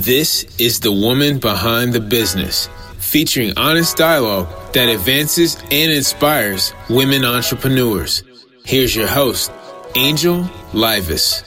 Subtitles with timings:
[0.00, 7.22] This is The Woman Behind the Business, featuring honest dialogue that advances and inspires women
[7.22, 8.22] entrepreneurs.
[8.64, 9.52] Here's your host,
[9.96, 11.44] Angel Livas.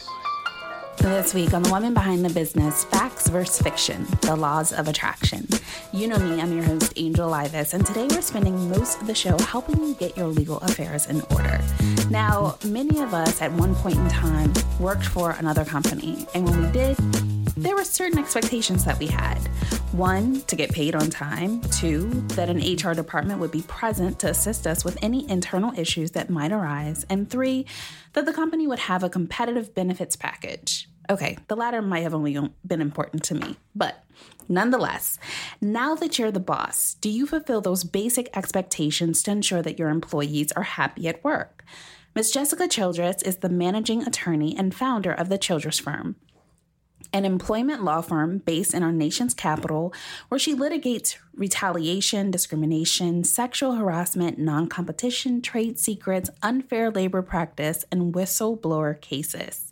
[0.97, 5.47] This week on The Woman Behind the Business Facts versus Fiction The Laws of Attraction.
[5.91, 9.15] You know me, I'm your host, Angel Livas, and today we're spending most of the
[9.15, 11.59] show helping you get your legal affairs in order.
[12.11, 16.61] Now, many of us at one point in time worked for another company, and when
[16.61, 16.99] we did,
[17.55, 19.37] there were certain expectations that we had.
[19.91, 21.61] One, to get paid on time.
[21.61, 26.11] Two, that an HR department would be present to assist us with any internal issues
[26.11, 27.05] that might arise.
[27.09, 27.65] And three,
[28.13, 30.89] that the company would have a competitive benefits package.
[31.09, 34.03] Okay, the latter might have only been important to me, but
[34.47, 35.19] nonetheless,
[35.59, 39.89] now that you're the boss, do you fulfill those basic expectations to ensure that your
[39.89, 41.65] employees are happy at work?
[42.15, 42.31] Ms.
[42.31, 46.15] Jessica Childress is the managing attorney and founder of the Childress Firm
[47.13, 49.93] an employment law firm based in our nation's capital,
[50.29, 58.13] where she litigates retaliation, discrimination, sexual harassment, non competition, trade secrets, unfair labor practice, and
[58.13, 59.71] whistleblower cases.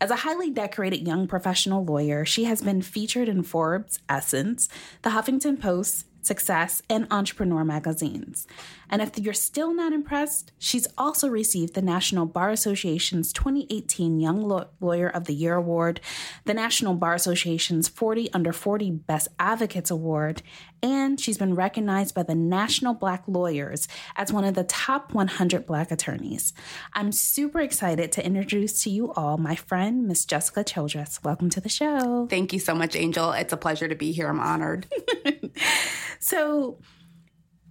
[0.00, 4.68] As a highly decorated young professional lawyer, she has been featured in Forbes, Essence,
[5.02, 8.46] The Huffington Post, Success, and Entrepreneur magazines.
[8.88, 14.66] And if you're still not impressed, she's also received the National Bar Association's 2018 Young
[14.80, 16.00] Lawyer of the Year Award,
[16.44, 20.42] the National Bar Association's 40 Under 40 Best Advocates Award,
[20.82, 25.64] and she's been recognized by the National Black Lawyers as one of the top 100
[25.64, 26.52] Black attorneys.
[26.92, 31.20] I'm super excited to introduce to you all my friend, Miss Jessica Childress.
[31.24, 32.26] Welcome to the show.
[32.28, 33.32] Thank you so much, Angel.
[33.32, 34.28] It's a pleasure to be here.
[34.28, 34.86] I'm honored.
[36.24, 36.78] so,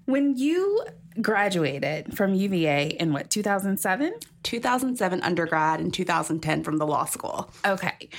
[0.05, 0.85] when you
[1.19, 4.13] graduated from UVA in what, 2007?
[4.43, 7.51] 2007 undergrad and 2010 from the law school.
[7.65, 8.09] Okay.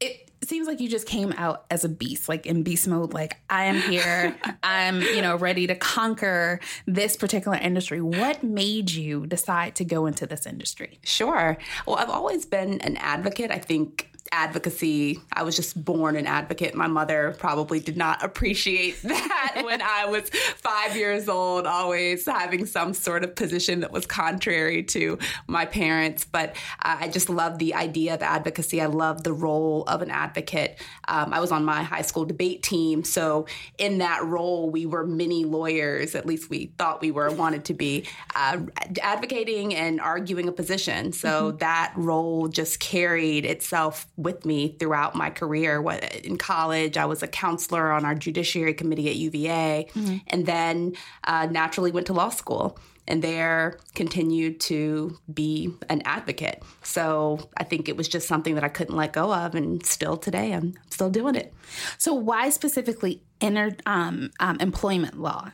[0.00, 3.38] It seems like you just came out as a beast, like in beast mode, like
[3.48, 8.02] I am here, I'm, you know, ready to conquer this particular industry.
[8.02, 10.98] What made you decide to go into this industry?
[11.04, 11.56] Sure.
[11.86, 13.50] Well, I've always been an advocate.
[13.50, 15.20] I think advocacy.
[15.32, 16.74] I was just born an advocate.
[16.74, 22.66] My mother probably did not appreciate that when I was five years old, always having
[22.66, 26.24] some sort of position that was contrary to my parents.
[26.24, 28.80] But I just love the idea of advocacy.
[28.80, 30.80] I love the role of an advocate.
[31.08, 33.04] Um, I was on my high school debate team.
[33.04, 33.46] So,
[33.78, 37.74] in that role, we were many lawyers, at least we thought we were, wanted to
[37.74, 38.58] be, uh,
[39.02, 41.12] advocating and arguing a position.
[41.12, 41.58] So, mm-hmm.
[41.58, 45.82] that role just carried itself with me throughout my career.
[46.22, 50.16] In college, I was a counselor on our judiciary committee at UVA, mm-hmm.
[50.28, 50.94] and then
[51.24, 56.62] uh, naturally went to law school and there continued to be an advocate.
[56.82, 60.16] So I think it was just something that I couldn't let go of, and still
[60.16, 61.52] today I'm still doing it.
[61.98, 65.50] So why specifically inter, um, um, employment law?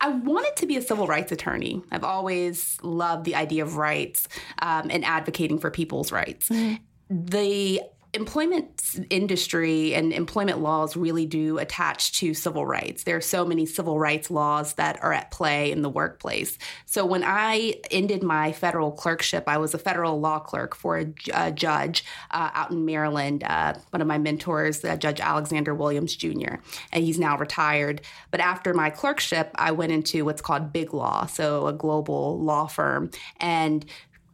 [0.00, 1.82] I wanted to be a civil rights attorney.
[1.92, 4.28] I've always loved the idea of rights
[4.60, 6.48] um, and advocating for people's rights.
[6.48, 7.82] Mm-hmm the
[8.14, 13.04] employment industry and employment laws really do attach to civil rights.
[13.04, 16.58] There are so many civil rights laws that are at play in the workplace.
[16.84, 21.06] So when I ended my federal clerkship, I was a federal law clerk for a,
[21.32, 23.44] a judge uh, out in Maryland.
[23.44, 26.56] Uh, one of my mentors, uh, Judge Alexander Williams Jr.,
[26.92, 28.02] and he's now retired.
[28.30, 32.66] But after my clerkship, I went into what's called Big Law, so a global law
[32.66, 33.86] firm, and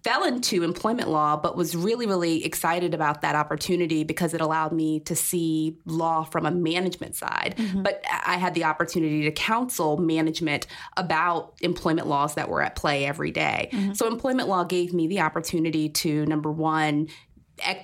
[0.08, 4.72] fell into employment law, but was really, really excited about that opportunity because it allowed
[4.72, 7.54] me to see law from a management side.
[7.58, 7.82] Mm-hmm.
[7.82, 10.66] But I had the opportunity to counsel management
[10.96, 13.68] about employment laws that were at play every day.
[13.70, 13.92] Mm-hmm.
[13.92, 17.08] So, employment law gave me the opportunity to, number one,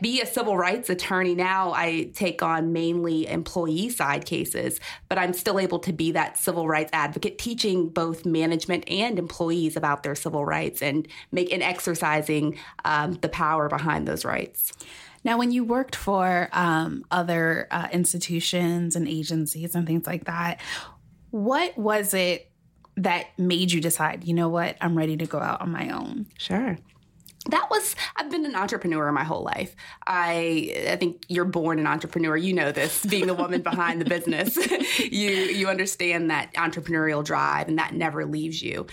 [0.00, 5.32] be a civil rights attorney now i take on mainly employee side cases but i'm
[5.32, 10.14] still able to be that civil rights advocate teaching both management and employees about their
[10.14, 14.72] civil rights and make and exercising um, the power behind those rights.
[15.24, 20.60] Now, when you worked for um, other uh, institutions and agencies and things like that,
[21.30, 22.50] what was it
[22.96, 26.26] that made you decide, you know what, I'm ready to go out on my own?
[26.38, 26.76] Sure
[27.50, 29.74] that was i've been an entrepreneur my whole life.
[30.06, 32.36] I i think you're born an entrepreneur.
[32.36, 34.58] You know this being the woman behind the business.
[34.98, 38.86] You you understand that entrepreneurial drive and that never leaves you.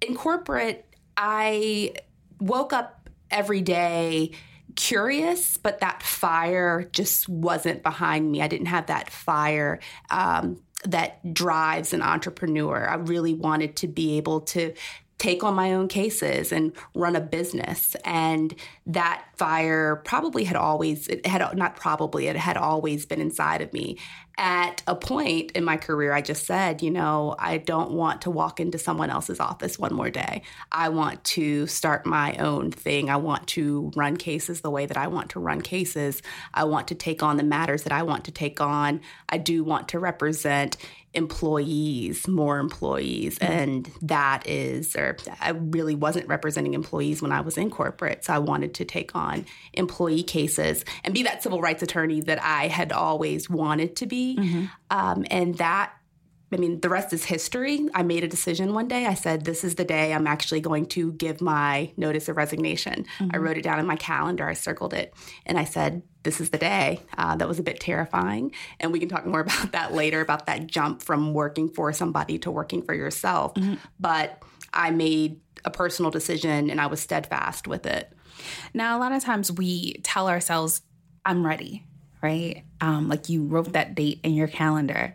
[0.00, 1.92] In corporate i
[2.40, 4.32] woke up every day
[4.76, 8.42] curious but that fire just wasn't behind me.
[8.42, 12.86] I didn't have that fire um, that drives an entrepreneur.
[12.86, 14.74] I really wanted to be able to
[15.18, 17.96] take on my own cases and run a business.
[18.04, 18.54] And
[18.86, 23.72] that fire probably had always it had not probably it had always been inside of
[23.72, 23.98] me
[24.38, 28.30] at a point in my career i just said you know i don't want to
[28.30, 33.08] walk into someone else's office one more day i want to start my own thing
[33.08, 36.20] i want to run cases the way that i want to run cases
[36.52, 39.64] i want to take on the matters that i want to take on i do
[39.64, 40.76] want to represent
[41.16, 43.38] employees, more employees.
[43.38, 43.52] Mm-hmm.
[43.52, 48.24] And that is, or I really wasn't representing employees when I was in corporate.
[48.24, 52.40] So I wanted to take on employee cases and be that civil rights attorney that
[52.42, 54.25] I had always wanted to be.
[54.34, 54.64] Mm-hmm.
[54.90, 55.92] Um, and that
[56.52, 57.88] I mean, the rest is history.
[57.92, 59.06] I made a decision one day.
[59.06, 63.04] I said, This is the day I'm actually going to give my notice of resignation.
[63.18, 63.30] Mm-hmm.
[63.34, 65.12] I wrote it down in my calendar, I circled it,
[65.44, 67.00] and I said, This is the day.
[67.18, 68.52] Uh, that was a bit terrifying.
[68.78, 72.38] And we can talk more about that later about that jump from working for somebody
[72.38, 73.54] to working for yourself.
[73.54, 73.74] Mm-hmm.
[73.98, 74.40] But
[74.72, 78.12] I made a personal decision and I was steadfast with it.
[78.72, 80.82] Now, a lot of times we tell ourselves,
[81.24, 81.84] I'm ready,
[82.26, 82.64] right?
[82.80, 85.14] Um, like you wrote that date in your calendar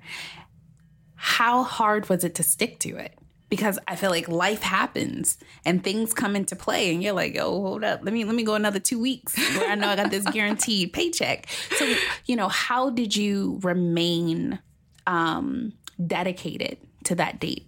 [1.23, 3.13] how hard was it to stick to it?
[3.47, 7.61] Because I feel like life happens and things come into play, and you're like, "Oh,
[7.61, 10.09] hold up, let me let me go another two weeks where I know I got
[10.09, 11.47] this guaranteed paycheck."
[11.77, 11.93] So,
[12.25, 14.57] you know, how did you remain
[15.05, 15.73] um,
[16.03, 17.67] dedicated to that date?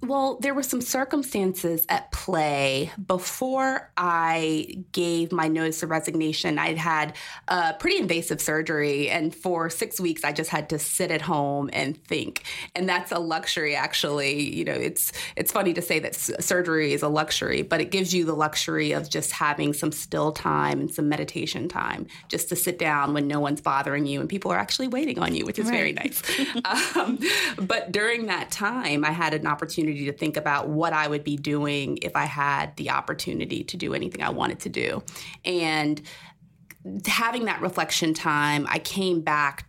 [0.00, 6.56] Well, there were some circumstances at play before I gave my notice of resignation.
[6.56, 7.14] I'd had
[7.48, 11.68] a pretty invasive surgery, and for six weeks, I just had to sit at home
[11.72, 12.44] and think.
[12.76, 14.40] And that's a luxury, actually.
[14.54, 18.14] You know, it's it's funny to say that surgery is a luxury, but it gives
[18.14, 22.56] you the luxury of just having some still time and some meditation time, just to
[22.56, 25.58] sit down when no one's bothering you and people are actually waiting on you, which
[25.58, 25.76] is right.
[25.76, 26.22] very nice.
[26.96, 27.18] um,
[27.60, 31.24] but during that time, I had an opportunity opportunity to think about what I would
[31.24, 35.02] be doing if I had the opportunity to do anything I wanted to do.
[35.44, 36.00] And
[37.06, 39.66] having that reflection time, I came back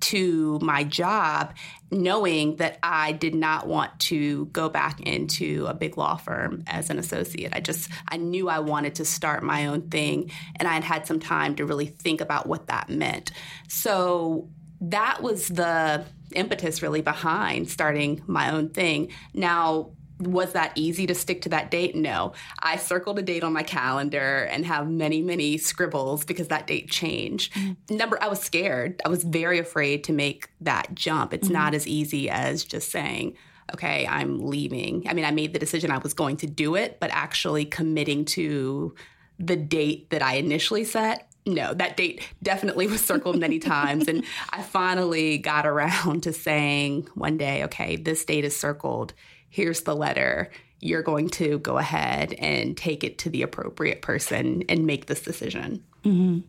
[0.00, 1.54] to my job
[1.92, 6.90] knowing that I did not want to go back into a big law firm as
[6.90, 7.52] an associate.
[7.54, 11.06] I just I knew I wanted to start my own thing and I had had
[11.06, 13.30] some time to really think about what that meant.
[13.68, 14.48] So
[14.80, 19.10] that was the impetus really behind starting my own thing.
[19.34, 21.96] Now, was that easy to stick to that date?
[21.96, 22.32] No.
[22.60, 26.90] I circled a date on my calendar and have many, many scribbles because that date
[26.90, 27.52] changed.
[27.54, 27.96] Mm-hmm.
[27.96, 29.00] Number, I was scared.
[29.04, 31.34] I was very afraid to make that jump.
[31.34, 31.54] It's mm-hmm.
[31.54, 33.36] not as easy as just saying,
[33.74, 35.08] okay, I'm leaving.
[35.08, 38.24] I mean, I made the decision I was going to do it, but actually committing
[38.26, 38.94] to
[39.38, 44.08] the date that I initially set no, that date definitely was circled many times.
[44.08, 49.12] And I finally got around to saying one day, okay, this date is circled.
[49.48, 50.50] Here's the letter.
[50.80, 55.22] You're going to go ahead and take it to the appropriate person and make this
[55.22, 55.84] decision.
[56.04, 56.40] Mm-hmm.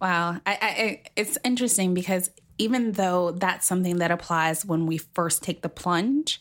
[0.00, 0.40] Wow.
[0.44, 5.62] I, I, it's interesting because even though that's something that applies when we first take
[5.62, 6.40] the plunge,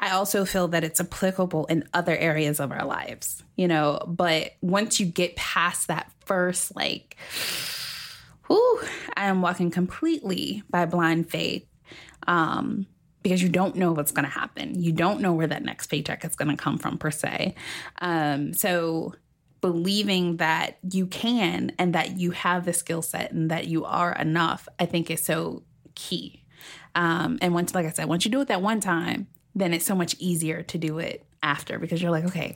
[0.00, 4.02] I also feel that it's applicable in other areas of our lives, you know.
[4.06, 7.16] But once you get past that first, like,
[8.48, 8.80] whoo,
[9.16, 11.66] I am walking completely by blind faith.
[12.26, 12.86] Um,
[13.22, 14.80] because you don't know what's going to happen.
[14.80, 17.54] You don't know where that next paycheck is going to come from, per se.
[18.00, 19.14] Um, so,
[19.60, 24.14] believing that you can and that you have the skill set and that you are
[24.14, 25.64] enough, I think is so
[25.94, 26.44] key.
[26.94, 29.26] Um, and once, like I said, once you do it that one time,
[29.60, 32.54] then it's so much easier to do it after because you're like, okay,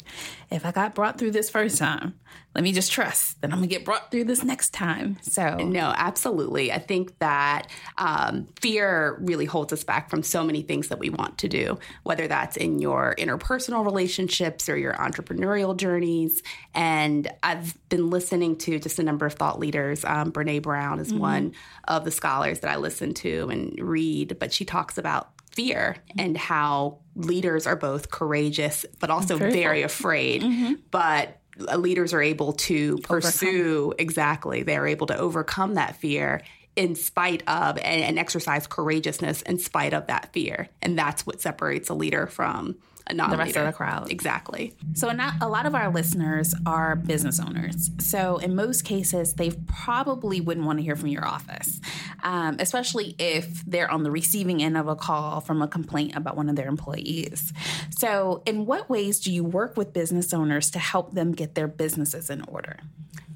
[0.50, 2.14] if I got brought through this first time,
[2.54, 5.16] let me just trust that I'm gonna get brought through this next time.
[5.22, 6.70] So, no, absolutely.
[6.70, 11.08] I think that um, fear really holds us back from so many things that we
[11.08, 16.42] want to do, whether that's in your interpersonal relationships or your entrepreneurial journeys.
[16.74, 20.04] And I've been listening to just a number of thought leaders.
[20.04, 21.20] Um, Brene Brown is mm-hmm.
[21.20, 21.52] one
[21.88, 26.36] of the scholars that I listen to and read, but she talks about fear and
[26.36, 30.42] how leaders are both courageous but also very, very afraid.
[30.42, 30.74] Mm-hmm.
[30.90, 31.40] But
[31.76, 33.94] leaders are able to pursue overcome.
[33.98, 36.42] exactly, they're able to overcome that fear
[36.76, 40.68] in spite of and, and exercise courageousness in spite of that fear.
[40.82, 42.76] And that's what separates a leader from
[43.12, 44.10] not the rest of the crowd.
[44.10, 44.74] Exactly.
[44.94, 47.90] So, not, a lot of our listeners are business owners.
[47.98, 51.80] So, in most cases, they probably wouldn't want to hear from your office,
[52.22, 56.36] um, especially if they're on the receiving end of a call from a complaint about
[56.36, 57.52] one of their employees.
[57.90, 61.68] So, in what ways do you work with business owners to help them get their
[61.68, 62.78] businesses in order?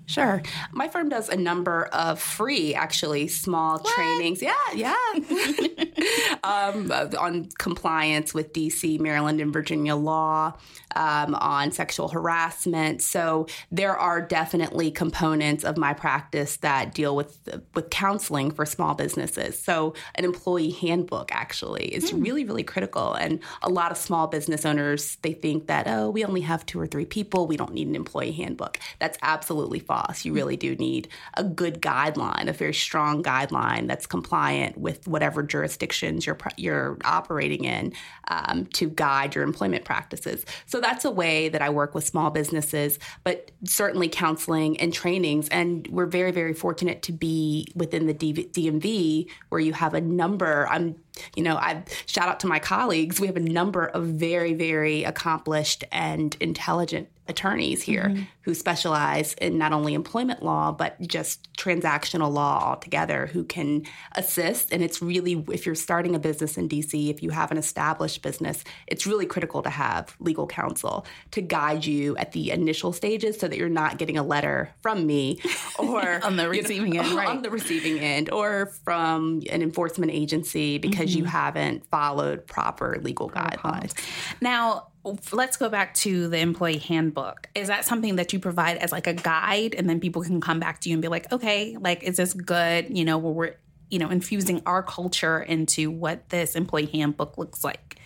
[0.08, 0.40] Sure.
[0.72, 3.94] My firm does a number of free, actually, small what?
[3.94, 4.40] trainings.
[4.40, 4.94] Yeah, yeah.
[6.42, 10.54] um, on compliance with DC, Maryland, and Virginia law,
[10.94, 13.02] um, on sexual harassment.
[13.02, 17.38] So there are definitely components of my practice that deal with
[17.74, 19.60] with counseling for small businesses.
[19.60, 22.22] So an employee handbook actually is mm.
[22.22, 23.14] really really critical.
[23.14, 26.80] And a lot of small business owners they think that oh we only have two
[26.80, 28.78] or three people we don't need an employee handbook.
[29.00, 30.24] That's absolutely false.
[30.24, 35.42] You really do need a good guideline, a very strong guideline that's compliant with whatever
[35.42, 37.92] jurisdictions you're you're operating in
[38.28, 40.44] um, to guide your employment practices.
[40.66, 45.48] So that's a way that I work with small businesses, but certainly counseling and trainings.
[45.48, 50.68] And we're very, very fortunate to be within the DMV where you have a number.
[50.68, 50.96] I'm
[51.34, 53.20] you know, I shout out to my colleagues.
[53.20, 58.22] We have a number of very, very accomplished and intelligent attorneys here mm-hmm.
[58.42, 63.84] who specialize in not only employment law but just transactional law altogether who can
[64.16, 67.58] assist and it's really if you're starting a business in DC if you have an
[67.58, 72.92] established business it's really critical to have legal counsel to guide you at the initial
[72.92, 75.38] stages so that you're not getting a letter from me
[75.78, 79.62] or on the receiving you know, end right on the receiving end or from an
[79.62, 81.18] enforcement agency because mm-hmm.
[81.18, 83.92] you haven't followed proper legal guidelines
[84.40, 84.86] now
[85.32, 87.48] let's go back to the employee handbook.
[87.54, 90.60] Is that something that you provide as like a guide and then people can come
[90.60, 92.96] back to you and be like, okay, like, is this good?
[92.96, 93.54] You know, where we're,
[93.90, 97.96] you know, infusing our culture into what this employee handbook looks like?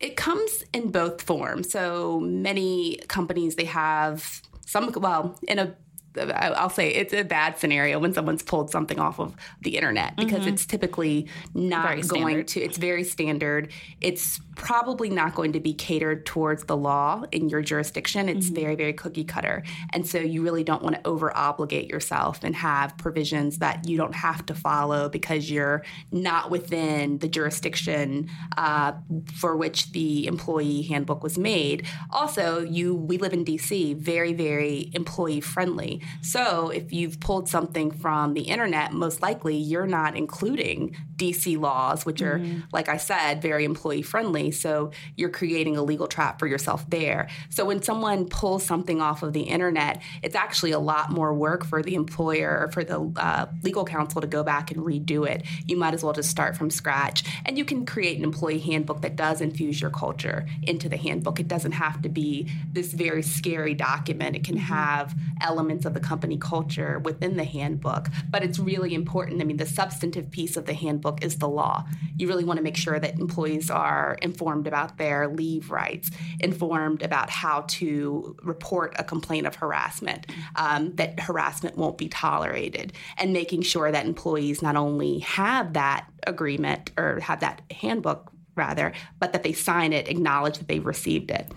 [0.00, 1.70] It comes in both forms.
[1.70, 5.74] So many companies, they have some, well, in a
[6.16, 10.40] I'll say it's a bad scenario when someone's pulled something off of the internet because
[10.40, 10.50] mm-hmm.
[10.50, 13.72] it's typically not going to, it's very standard.
[14.00, 18.28] It's probably not going to be catered towards the law in your jurisdiction.
[18.28, 18.54] It's mm-hmm.
[18.54, 19.64] very, very cookie cutter.
[19.92, 23.96] And so you really don't want to over obligate yourself and have provisions that you
[23.96, 28.92] don't have to follow because you're not within the jurisdiction uh,
[29.34, 31.86] for which the employee handbook was made.
[32.10, 36.00] Also, you we live in DC, very, very employee friendly.
[36.22, 42.04] So if you've pulled something from the internet, most likely you're not including DC laws,
[42.04, 42.60] which are, mm-hmm.
[42.72, 44.50] like I said, very employee friendly.
[44.50, 47.28] So you're creating a legal trap for yourself there.
[47.50, 51.64] So when someone pulls something off of the internet, it's actually a lot more work
[51.64, 55.44] for the employer, for the uh, legal counsel to go back and redo it.
[55.66, 57.24] You might as well just start from scratch.
[57.44, 61.38] And you can create an employee handbook that does infuse your culture into the handbook.
[61.40, 64.64] It doesn't have to be this very scary document, it can mm-hmm.
[64.64, 68.08] have elements of the company culture within the handbook.
[68.30, 69.40] But it's really important.
[69.40, 71.84] I mean, the substantive piece of the handbook is the law.
[72.16, 77.02] You really want to make sure that employees are informed about their leave rights, informed
[77.02, 83.32] about how to report a complaint of harassment, um, that harassment won't be tolerated, and
[83.32, 89.32] making sure that employees not only have that agreement or have that handbook rather, but
[89.32, 91.50] that they sign it, acknowledge that they've received it.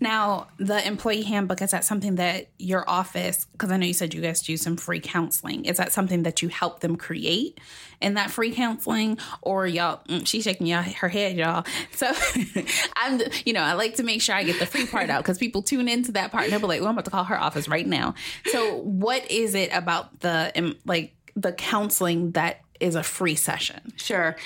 [0.00, 4.14] Now, the employee handbook, is that something that your office, because I know you said
[4.14, 7.60] you guys do some free counseling, is that something that you help them create
[8.00, 9.18] in that free counseling?
[9.40, 11.64] Or y'all, mm, she's shaking y'all, her head, y'all.
[11.92, 12.12] So
[12.96, 15.38] I'm, you know, I like to make sure I get the free part out because
[15.38, 17.40] people tune into that part and they'll be like, well, I'm about to call her
[17.40, 18.14] office right now.
[18.46, 23.92] So what is it about the, like, the counseling that is a free session?
[23.96, 24.36] Sure.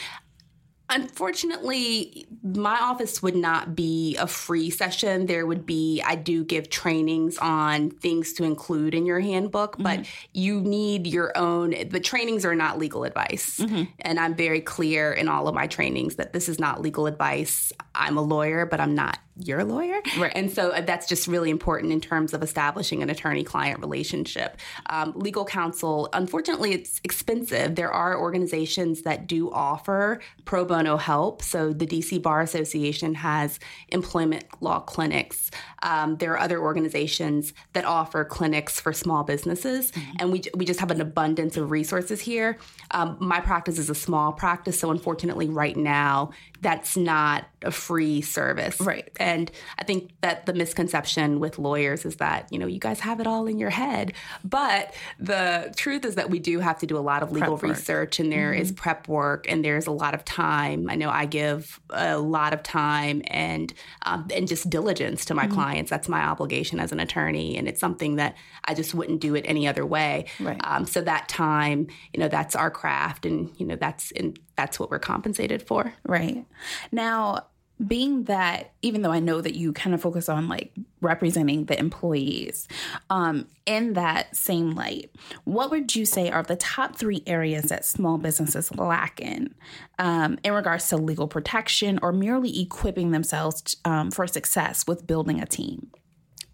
[0.89, 5.27] Unfortunately, my office would not be a free session.
[5.27, 9.83] There would be, I do give trainings on things to include in your handbook, mm-hmm.
[9.83, 11.75] but you need your own.
[11.89, 13.59] The trainings are not legal advice.
[13.59, 13.85] Mm-hmm.
[14.01, 17.73] And I'm very clear in all of my trainings that this is not legal advice.
[17.95, 20.01] I'm a lawyer, but I'm not your lawyer.
[20.19, 20.33] Right.
[20.35, 24.57] And so uh, that's just really important in terms of establishing an attorney client relationship.
[24.87, 27.75] Um, legal counsel, unfortunately, it's expensive.
[27.75, 31.43] There are organizations that do offer pro bono help.
[31.43, 35.51] So the DC Bar Association has employment law clinics.
[35.83, 39.93] Um, there are other organizations that offer clinics for small businesses.
[39.93, 40.17] Mm-hmm.
[40.19, 42.59] And we, we just have an abundance of resources here.
[42.93, 44.81] Um, my practice is a small practice.
[44.81, 46.31] So unfortunately, right now,
[46.63, 48.81] that's not a free service.
[48.81, 49.11] Right.
[49.19, 53.21] And I think that the misconception with lawyers is that, you know, you guys have
[53.21, 54.13] it all in your head.
[54.45, 58.21] But the truth is that we do have to do a lot of legal research
[58.21, 58.63] and there mm-hmm.
[58.63, 60.89] is prep work and there's a lot of time.
[60.89, 65.47] I know I give a lot of time and um, and just diligence to my
[65.47, 65.55] mm-hmm.
[65.55, 65.91] clients.
[65.91, 67.57] That's my obligation as an attorney.
[67.57, 70.27] And it's something that I just wouldn't do it any other way.
[70.39, 70.61] Right.
[70.65, 74.81] Um, so that time, you know, that's our craft and, you know, that's in that's
[74.81, 75.93] what we're compensated for.
[76.05, 76.45] Right.
[76.91, 77.47] Now,
[77.85, 81.79] being that even though I know that you kind of focus on like representing the
[81.79, 82.69] employees,
[83.11, 85.11] um, in that same light,
[85.45, 89.55] what would you say are the top three areas that small businesses lack in
[89.99, 95.41] um, in regards to legal protection or merely equipping themselves um, for success with building
[95.41, 95.91] a team?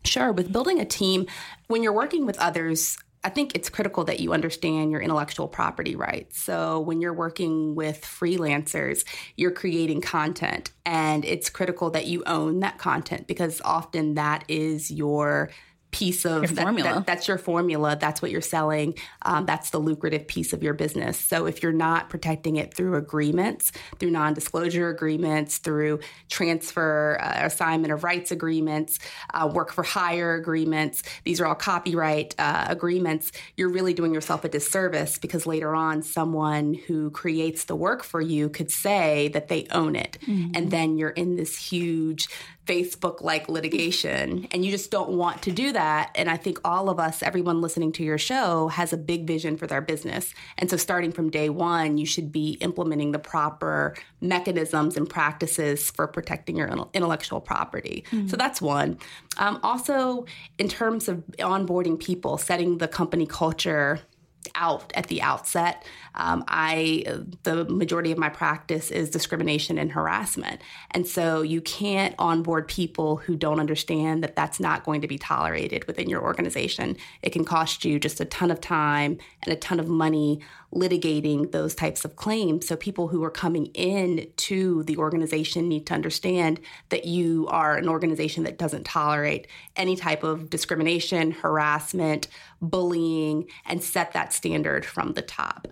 [0.05, 0.33] Sure.
[0.33, 1.27] With building a team,
[1.69, 5.95] when you're working with others, I think it's critical that you understand your intellectual property
[5.95, 6.41] rights.
[6.41, 9.05] So when you're working with freelancers,
[9.37, 14.91] you're creating content, and it's critical that you own that content because often that is
[14.91, 15.51] your
[15.93, 16.89] piece of your formula.
[16.89, 17.97] That, that, that's your formula.
[18.01, 18.95] That's what you're selling.
[19.23, 21.19] Um, that's the lucrative piece of your business.
[21.19, 27.93] So if you're not protecting it through agreements, through non-disclosure agreements, through transfer uh, assignment
[27.93, 28.99] of rights agreements,
[29.35, 33.31] uh, work for hire agreements, these are all copyright uh, agreements.
[33.57, 38.21] You're really doing yourself a disservice because later on, someone who creates the work for
[38.21, 40.53] you could say that they own it, mm-hmm.
[40.55, 42.29] and then you're in this huge
[42.67, 46.13] Facebook like litigation and you just don't want to do that.
[46.15, 49.57] And I think all of us, everyone listening to your show, has a big vision
[49.57, 50.33] for their business.
[50.59, 55.91] And so starting from day one, you should be implementing the proper mechanisms and practices
[55.91, 58.05] for protecting your intellectual property.
[58.13, 58.29] Mm-hmm.
[58.29, 58.99] So that's one.
[59.39, 60.27] Um, also,
[60.59, 64.01] in terms of onboarding people, setting the company culture
[64.55, 65.85] out at the outset.
[66.15, 67.05] Um, I
[67.43, 73.17] the majority of my practice is discrimination and harassment, and so you can't onboard people
[73.17, 76.97] who don't understand that that's not going to be tolerated within your organization.
[77.23, 80.41] It can cost you just a ton of time and a ton of money
[80.75, 82.67] litigating those types of claims.
[82.67, 87.77] So people who are coming in to the organization need to understand that you are
[87.77, 92.29] an organization that doesn't tolerate any type of discrimination, harassment,
[92.61, 95.69] bullying, and set that standard from the top.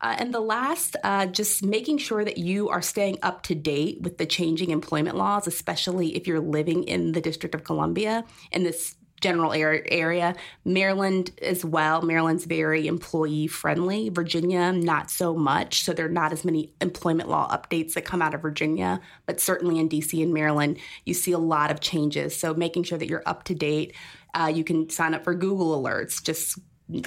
[0.00, 4.00] Uh, and the last, uh, just making sure that you are staying up to date
[4.00, 8.62] with the changing employment laws, especially if you're living in the District of Columbia in
[8.62, 10.34] this general area.
[10.64, 12.02] Maryland as well.
[12.02, 14.08] Maryland's very employee friendly.
[14.08, 15.82] Virginia, not so much.
[15.82, 19.40] So there are not as many employment law updates that come out of Virginia, but
[19.40, 22.36] certainly in DC and Maryland, you see a lot of changes.
[22.36, 23.94] So making sure that you're up to date.
[24.32, 26.58] Uh, you can sign up for Google Alerts, just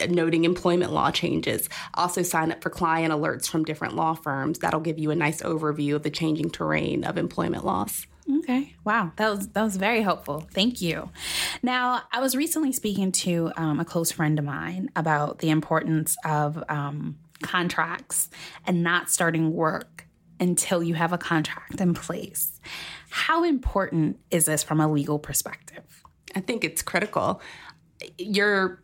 [0.10, 1.70] noting employment law changes.
[1.94, 4.60] Also, sign up for client alerts from different law firms.
[4.60, 8.08] That'll give you a nice overview of the changing terrain of employment laws.
[8.40, 8.74] Okay.
[8.86, 9.12] Wow.
[9.18, 10.48] That was that was very helpful.
[10.54, 11.10] Thank you.
[11.62, 16.16] Now, I was recently speaking to um, a close friend of mine about the importance
[16.24, 18.30] of um, contracts
[18.66, 20.08] and not starting work
[20.40, 22.60] until you have a contract in place.
[23.10, 26.04] How important is this from a legal perspective?
[26.36, 27.42] I think it's critical.
[28.18, 28.83] You're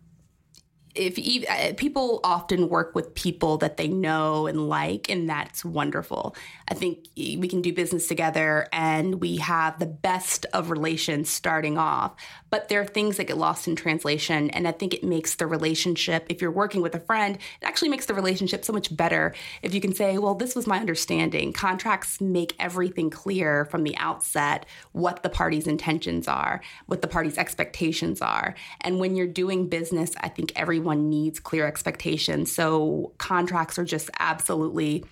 [0.96, 6.36] if uh, people often work with people that they know and like, and that's wonderful.
[6.68, 11.78] I think we can do business together and we have the best of relations starting
[11.78, 12.16] off.
[12.50, 14.50] But there are things that get lost in translation.
[14.50, 17.90] And I think it makes the relationship, if you're working with a friend, it actually
[17.90, 21.54] makes the relationship so much better if you can say, well, this was my understanding.
[21.54, 27.38] Contracts make everything clear from the outset what the party's intentions are, what the party's
[27.38, 28.56] expectations are.
[28.82, 32.52] And when you're doing business, I think everyone needs clear expectations.
[32.52, 35.06] So contracts are just absolutely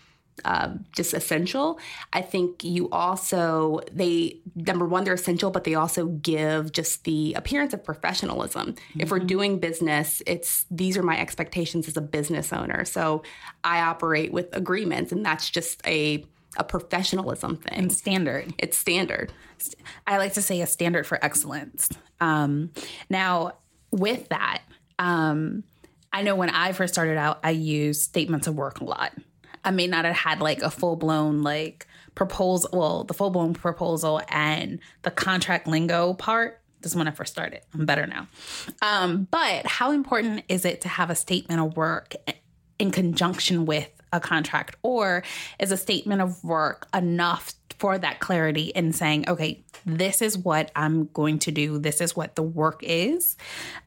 [0.46, 1.80] uh, just essential.
[2.14, 7.34] I think you also they number one they're essential, but they also give just the
[7.34, 8.74] appearance of professionalism.
[8.74, 9.02] Mm-hmm.
[9.02, 9.28] If we're mm-hmm.
[9.28, 12.86] doing business, it's these are my expectations as a business owner.
[12.86, 13.24] So
[13.64, 16.26] I operate with agreements, and that's just a
[16.58, 17.78] a professionalism thing.
[17.78, 18.54] And standard.
[18.58, 19.32] It's standard.
[20.06, 21.90] I like to say a standard for excellence.
[22.20, 22.72] Um,
[23.10, 23.54] now,
[23.92, 24.64] with that,
[25.00, 25.64] um,
[26.12, 29.14] I know when I first started out, I used statements of work a lot.
[29.64, 33.54] I may not have had like a full blown like proposal, well, the full blown
[33.54, 36.62] proposal and the contract lingo part.
[36.82, 37.62] This is when I first started.
[37.74, 38.28] I'm better now.
[38.82, 42.16] Um, but how important is it to have a statement of work
[42.80, 45.24] in conjunction with a contract, or
[45.60, 50.72] is a statement of work enough for that clarity in saying, okay, this is what
[50.76, 51.78] I'm going to do.
[51.80, 53.38] This is what the work is.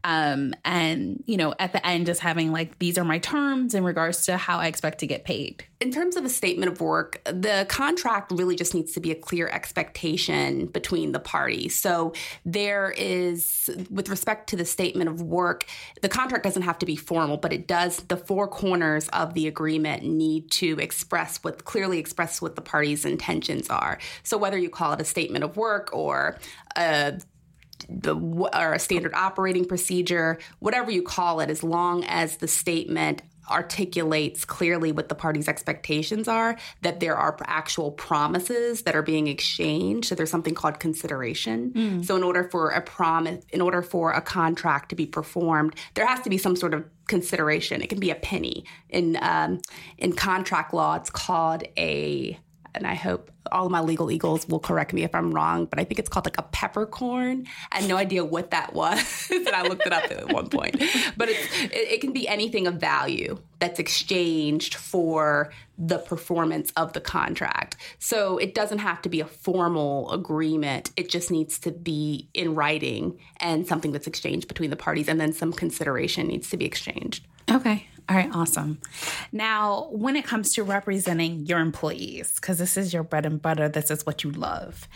[0.05, 3.85] Um, and, you know, at the end, just having like, these are my terms in
[3.85, 5.65] regards to how I expect to get paid.
[5.81, 9.15] In terms of a statement of work, the contract really just needs to be a
[9.15, 11.75] clear expectation between the parties.
[11.75, 12.13] So
[12.45, 15.65] there is, with respect to the statement of work,
[16.03, 19.47] the contract doesn't have to be formal, but it does, the four corners of the
[19.47, 23.99] agreement need to express what clearly express what the parties' intentions are.
[24.23, 26.39] So whether you call it a statement of work or
[26.77, 27.19] a
[27.89, 33.23] the or a standard operating procedure, whatever you call it, as long as the statement
[33.51, 39.27] articulates clearly what the party's expectations are, that there are actual promises that are being
[39.27, 40.09] exchanged.
[40.09, 41.73] So there's something called consideration.
[41.73, 42.05] Mm.
[42.05, 46.07] So in order for a promise, in order for a contract to be performed, there
[46.07, 47.83] has to be some sort of consideration.
[47.83, 48.65] It can be a penny.
[48.89, 49.61] In um,
[49.99, 52.39] in contract law, it's called a
[52.75, 55.79] and I hope all of my legal eagles will correct me if I'm wrong, but
[55.79, 57.47] I think it's called like a peppercorn.
[57.73, 60.83] I had no idea what that was, and I looked it up at one point.
[61.17, 61.37] But it,
[61.73, 67.77] it can be anything of value that's exchanged for the performance of the contract.
[67.99, 70.91] So it doesn't have to be a formal agreement.
[70.97, 75.21] It just needs to be in writing and something that's exchanged between the parties, and
[75.21, 77.27] then some consideration needs to be exchanged.
[77.51, 77.87] Okay.
[78.11, 78.81] All right, awesome.
[79.31, 83.69] Now, when it comes to representing your employees, because this is your bread and butter,
[83.69, 84.89] this is what you love.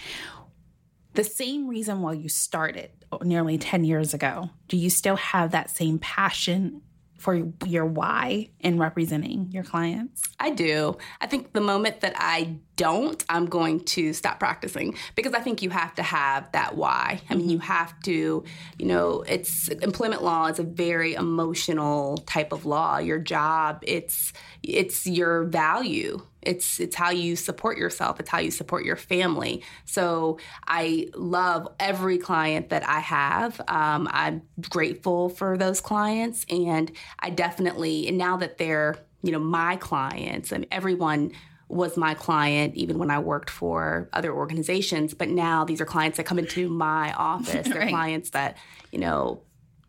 [1.13, 2.91] The same reason why you started
[3.23, 6.83] nearly 10 years ago, do you still have that same passion
[7.25, 10.23] for your why in representing your clients?
[10.39, 10.99] I do.
[11.23, 15.63] I think the moment that I don't, I'm going to stop practicing because I think
[15.63, 17.23] you have to have that why.
[17.31, 17.67] I mean, you mm-hmm.
[17.67, 18.45] have to,
[18.79, 22.99] you know, it's employment law is a very emotional type of law.
[22.99, 26.21] Your job, it's it's your value.
[26.47, 28.21] It's it's how you support yourself.
[28.21, 29.63] It's how you support your family.
[29.85, 33.61] So I love every client that I have.
[33.69, 39.39] Um, I'm grateful for those clients, and I definitely and now that they're you know
[39.39, 41.33] my clients and everyone
[41.69, 45.15] was my client even when I worked for other organizations.
[45.15, 47.67] But now these are clients that come into my office.
[47.69, 47.91] They're right.
[47.91, 48.57] clients that,
[48.93, 49.43] you know,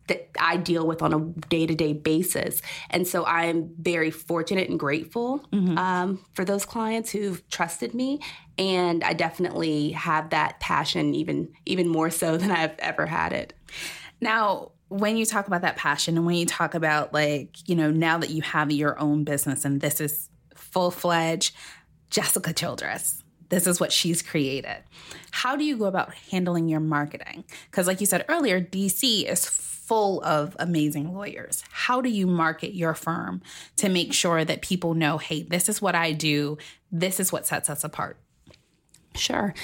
[0.08, 2.62] that I deal with on a day to day basis.
[2.90, 5.76] And so I'm very fortunate and grateful mm-hmm.
[5.78, 8.20] um, for those clients who've trusted me.
[8.58, 13.52] And I definitely have that passion even even more so than I've ever had it.
[14.20, 17.90] Now, when you talk about that passion and when you talk about like, you know,
[17.90, 21.54] now that you have your own business and this is full fledged
[22.10, 23.22] Jessica Childress.
[23.48, 24.82] This is what she's created.
[25.30, 27.44] How do you go about handling your marketing?
[27.70, 29.46] Because, like you said earlier, DC is
[29.86, 31.62] full of amazing lawyers.
[31.70, 33.40] How do you market your firm
[33.76, 36.58] to make sure that people know, hey, this is what I do,
[36.90, 38.18] this is what sets us apart?
[39.14, 39.54] Sure.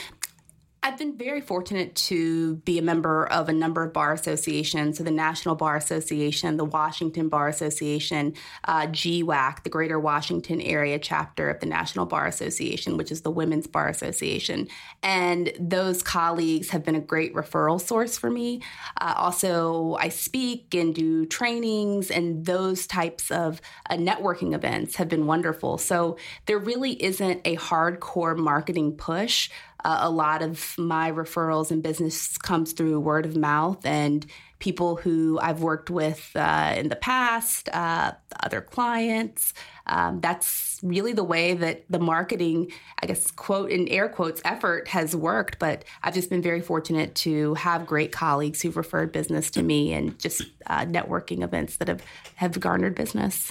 [0.84, 4.98] I've been very fortunate to be a member of a number of bar associations.
[4.98, 10.98] So, the National Bar Association, the Washington Bar Association, uh, GWAC, the Greater Washington Area
[10.98, 14.66] chapter of the National Bar Association, which is the Women's Bar Association.
[15.04, 18.60] And those colleagues have been a great referral source for me.
[19.00, 25.08] Uh, also, I speak and do trainings, and those types of uh, networking events have
[25.08, 25.78] been wonderful.
[25.78, 29.48] So, there really isn't a hardcore marketing push.
[29.84, 34.26] Uh, a lot of my referrals and business comes through word of mouth and
[34.58, 38.12] people who I've worked with uh, in the past, uh,
[38.44, 39.54] other clients.
[39.88, 42.70] Um, that's really the way that the marketing,
[43.02, 45.58] I guess, quote in air quotes, effort has worked.
[45.58, 49.92] But I've just been very fortunate to have great colleagues who've referred business to me
[49.94, 52.04] and just uh, networking events that have,
[52.36, 53.50] have garnered business.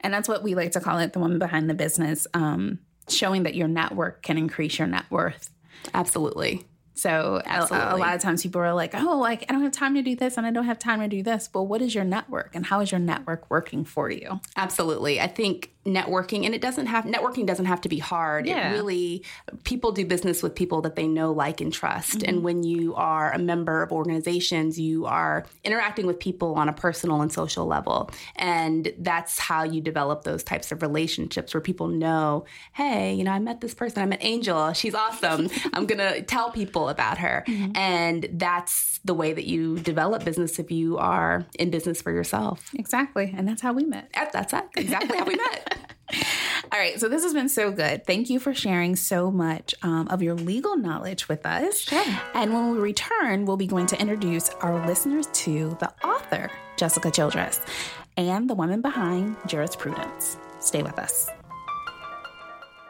[0.00, 3.42] And that's what we like to call it the woman behind the business, um, showing
[3.42, 5.51] that your network can increase your net worth.
[5.94, 6.64] Absolutely.
[6.94, 9.94] So a, a, lot of times people are like, "Oh, like I don't have time
[9.94, 12.04] to do this and I don't have time to do this." Well, what is your
[12.04, 14.40] network and how is your network working for you?
[14.56, 15.20] Absolutely.
[15.20, 18.46] I think networking and it doesn't have networking doesn't have to be hard.
[18.46, 18.70] Yeah.
[18.70, 19.24] it really
[19.64, 22.18] people do business with people that they know like and trust.
[22.18, 22.28] Mm-hmm.
[22.28, 26.72] and when you are a member of organizations you are interacting with people on a
[26.72, 28.10] personal and social level.
[28.36, 33.32] And that's how you develop those types of relationships where people know hey you know
[33.32, 34.02] i met this person.
[34.02, 34.72] I met angel.
[34.72, 35.48] She's awesome.
[35.72, 37.44] I'm gonna tell people about her.
[37.46, 37.76] Mm-hmm.
[37.76, 42.70] and that's the way that you develop business if you are in business for yourself
[42.74, 44.68] exactly and that's how we met that's that.
[44.76, 45.78] exactly how we met
[46.72, 48.06] All right, so this has been so good.
[48.06, 51.80] Thank you for sharing so much um, of your legal knowledge with us.
[51.80, 52.04] Sure.
[52.34, 57.10] And when we return, we'll be going to introduce our listeners to the author, Jessica
[57.10, 57.60] Childress,
[58.16, 60.36] and the woman behind Jurisprudence.
[60.60, 61.28] Stay with us.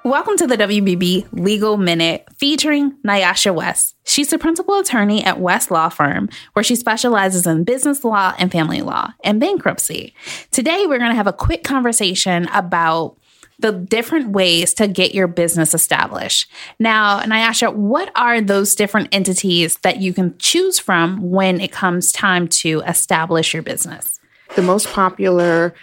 [0.05, 3.95] Welcome to the WBB Legal Minute featuring Nyasha West.
[4.03, 8.51] She's the principal attorney at West Law Firm, where she specializes in business law and
[8.51, 10.13] family law and bankruptcy.
[10.51, 13.17] Today, we're going to have a quick conversation about
[13.61, 16.51] the different ways to get your business established.
[16.81, 22.11] Now, Nyasha, what are those different entities that you can choose from when it comes
[22.11, 24.19] time to establish your business?
[24.57, 25.75] The most popular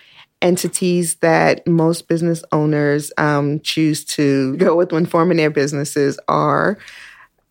[0.42, 6.78] entities that most business owners um, choose to go with when forming their businesses are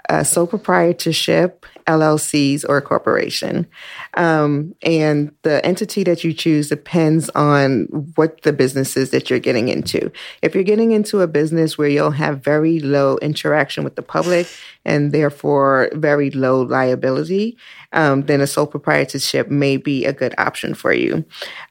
[0.09, 3.67] a sole proprietorship, LLCs, or a corporation.
[4.15, 9.39] Um, and the entity that you choose depends on what the business is that you're
[9.39, 10.11] getting into.
[10.41, 14.47] If you're getting into a business where you'll have very low interaction with the public
[14.89, 17.59] and therefore very low liability,
[17.93, 21.25] um, then a sole proprietorship may be a good option for you.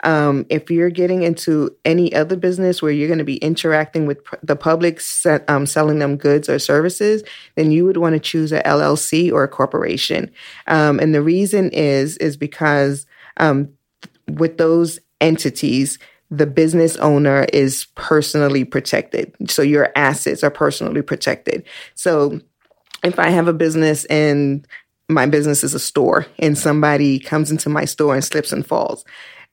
[0.03, 4.23] Um, if you're getting into any other business where you're going to be interacting with
[4.23, 5.01] pr- the public,
[5.47, 7.23] um, selling them goods or services,
[7.55, 10.29] then you would want to choose a LLC or a corporation.
[10.67, 13.69] Um, and the reason is is because um,
[14.27, 15.97] with those entities,
[16.29, 19.33] the business owner is personally protected.
[19.49, 21.63] So your assets are personally protected.
[21.95, 22.41] So
[23.03, 24.67] if I have a business and
[25.09, 29.05] my business is a store and somebody comes into my store and slips and falls,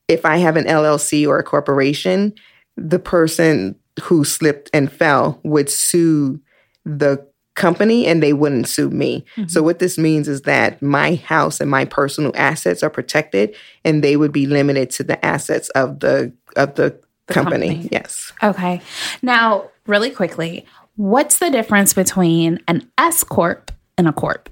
[0.08, 2.34] if I have an LLC or a corporation,
[2.76, 6.40] the person who slipped and fell would sue
[6.84, 9.24] the company and they wouldn't sue me.
[9.36, 9.48] Mm-hmm.
[9.48, 13.54] So what this means is that my house and my personal assets are protected
[13.84, 17.68] and they would be limited to the assets of the of the, the company.
[17.68, 17.88] company.
[17.92, 18.32] Yes.
[18.42, 18.82] Okay.
[19.22, 24.48] Now, really quickly, what's the difference between an S corp and a corp?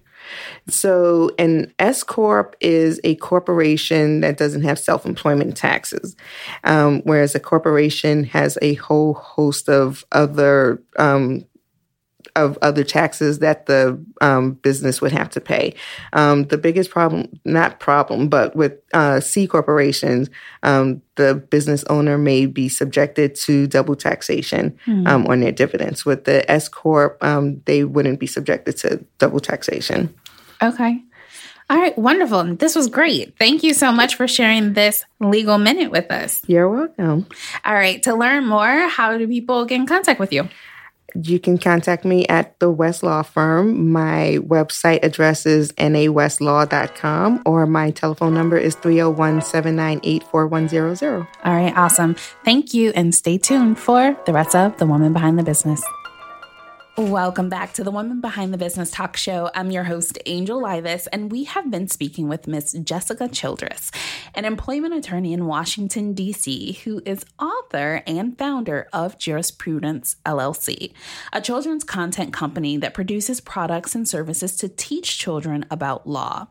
[0.69, 6.17] So, an S corp is a corporation that doesn't have self employment taxes,
[6.65, 11.45] um, whereas a corporation has a whole host of other um,
[12.37, 15.75] of other taxes that the um, business would have to pay.
[16.13, 20.31] Um, the biggest problem, not problem, but with uh, C corporations,
[20.63, 25.29] um, the business owner may be subjected to double taxation mm.
[25.29, 26.05] on their dividends.
[26.05, 30.15] With the S corp, um, they wouldn't be subjected to double taxation.
[30.63, 31.03] Okay.
[31.71, 32.57] All right, wonderful.
[32.57, 33.39] This was great.
[33.39, 36.43] Thank you so much for sharing this legal minute with us.
[36.47, 37.27] You're welcome.
[37.65, 40.49] All right, to learn more, how do people get in contact with you?
[41.15, 43.91] You can contact me at the West Law Firm.
[43.91, 51.27] My website address is nawestlaw.com or my telephone number is 301 798 4100.
[51.45, 52.15] All right, awesome.
[52.45, 55.83] Thank you, and stay tuned for the rest of The Woman Behind the Business.
[56.99, 59.51] Welcome back to the Woman Behind the Business Talk Show.
[59.55, 63.91] I'm your host, Angel Livas, and we have been speaking with Miss Jessica Childress,
[64.35, 70.93] an employment attorney in Washington, D.C., who is author and founder of Jurisprudence LLC,
[71.33, 76.49] a children's content company that produces products and services to teach children about law.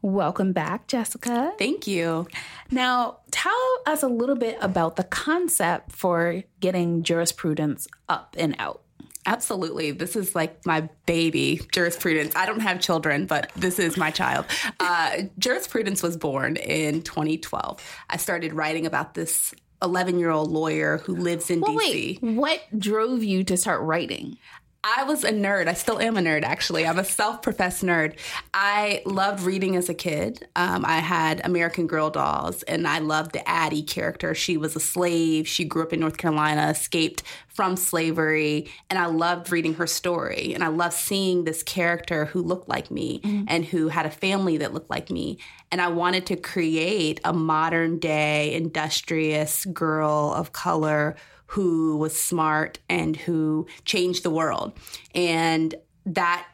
[0.00, 1.54] Welcome back, Jessica.
[1.58, 2.28] Thank you.
[2.70, 8.85] Now, tell us a little bit about the concept for getting jurisprudence up and out.
[9.26, 9.90] Absolutely.
[9.90, 12.34] This is like my baby, jurisprudence.
[12.36, 14.46] I don't have children, but this is my child.
[14.78, 17.82] Uh, jurisprudence was born in 2012.
[18.08, 22.22] I started writing about this 11 year old lawyer who lives in well, DC.
[22.22, 24.38] Wait, what drove you to start writing?
[24.88, 25.66] I was a nerd.
[25.66, 26.86] I still am a nerd, actually.
[26.86, 28.16] I'm a self professed nerd.
[28.54, 30.46] I loved reading as a kid.
[30.54, 34.32] Um, I had American Girl dolls, and I loved the Addy character.
[34.32, 35.48] She was a slave.
[35.48, 40.54] She grew up in North Carolina, escaped from slavery, and I loved reading her story.
[40.54, 43.44] And I loved seeing this character who looked like me mm-hmm.
[43.48, 45.38] and who had a family that looked like me.
[45.72, 52.78] And I wanted to create a modern day, industrious girl of color who was smart
[52.88, 54.72] and who changed the world.
[55.14, 56.46] And that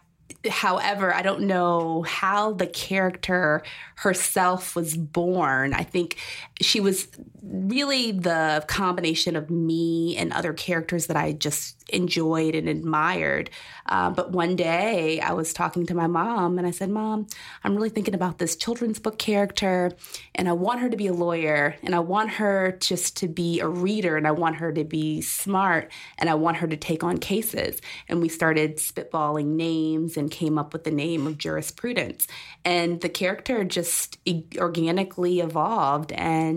[0.49, 3.63] however, I don't know how the character
[3.97, 5.75] herself was born.
[5.75, 6.17] I think
[6.65, 7.09] she was
[7.43, 13.51] really the combination of me and other characters that I just enjoyed and admired.
[13.87, 17.27] Uh, but one day I was talking to my mom and I said, Mom,
[17.65, 19.93] I'm really thinking about this children's book character
[20.35, 23.61] and I want her to be a lawyer and I want her just to be
[23.61, 27.05] a reader and I want her to be smart and I want her to take
[27.05, 27.81] on cases.
[28.09, 32.27] And we started spitballing names and came up with the name of jurisprudence.
[32.65, 34.19] And the character just
[34.57, 36.52] organically evolved and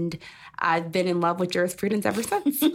[0.60, 2.64] I've been in love with jurisprudence ever since.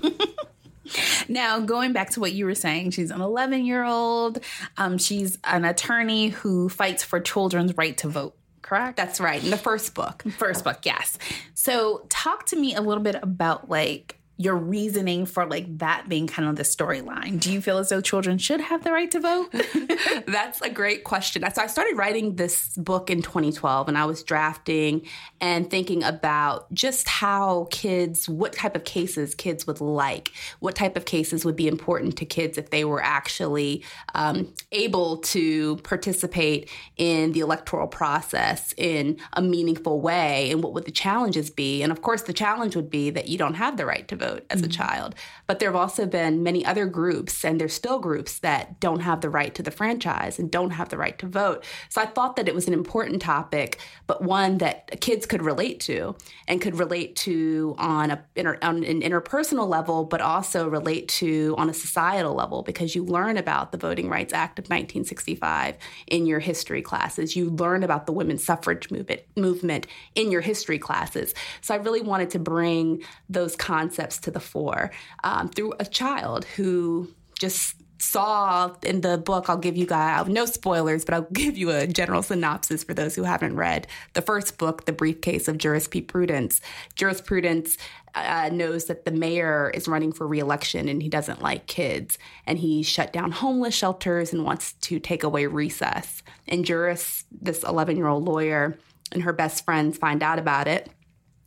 [1.28, 4.40] Now, going back to what you were saying, she's an 11 year old.
[4.76, 8.37] Um, she's an attorney who fights for children's right to vote.
[8.62, 8.96] Correct?
[8.96, 9.42] That's right.
[9.42, 10.22] In the first book.
[10.38, 11.18] First book, yes.
[11.54, 16.26] So, talk to me a little bit about like your reasoning for like that being
[16.26, 17.38] kind of the storyline.
[17.38, 19.53] Do you feel as though children should have the right to vote?
[20.26, 21.44] That's a great question.
[21.53, 25.03] So I started writing this book in 2012 and I was drafting
[25.42, 30.96] and thinking about just how kids, what type of cases kids would like, what type
[30.96, 36.70] of cases would be important to kids if they were actually um, able to participate
[36.96, 41.83] in the electoral process in a meaningful way and what would the challenges be.
[41.83, 44.29] And of course, the challenge would be that you don't have the right to vote
[44.50, 44.70] as mm-hmm.
[44.70, 45.14] a child.
[45.46, 49.20] But there have also been many other groups, and there's still groups that don't have
[49.20, 51.64] the right to the franchise and don't have the right to vote.
[51.88, 55.80] So I thought that it was an important topic, but one that kids could relate
[55.80, 56.16] to
[56.46, 58.24] and could relate to on, a,
[58.62, 63.36] on an interpersonal level, but also relate to on a societal level because you learn
[63.36, 67.36] about the Voting Rights Act of 1965 in your history classes.
[67.36, 71.34] You learn about the women's suffrage movement, movement in your history classes.
[71.60, 74.90] So I really wanted to bring those concepts to the fore.
[75.24, 80.46] Um, through a child who just saw in the book, I'll give you guys no
[80.46, 84.59] spoilers, but I'll give you a general synopsis for those who haven't read the first
[84.59, 86.61] book, The Briefcase of Jurisprudence.
[86.94, 87.76] Jurisprudence
[88.14, 92.59] uh, knows that the mayor is running for reelection and he doesn't like kids, and
[92.59, 96.22] he shut down homeless shelters and wants to take away recess.
[96.48, 98.78] And Juris, this 11 year old lawyer,
[99.12, 100.88] and her best friends find out about it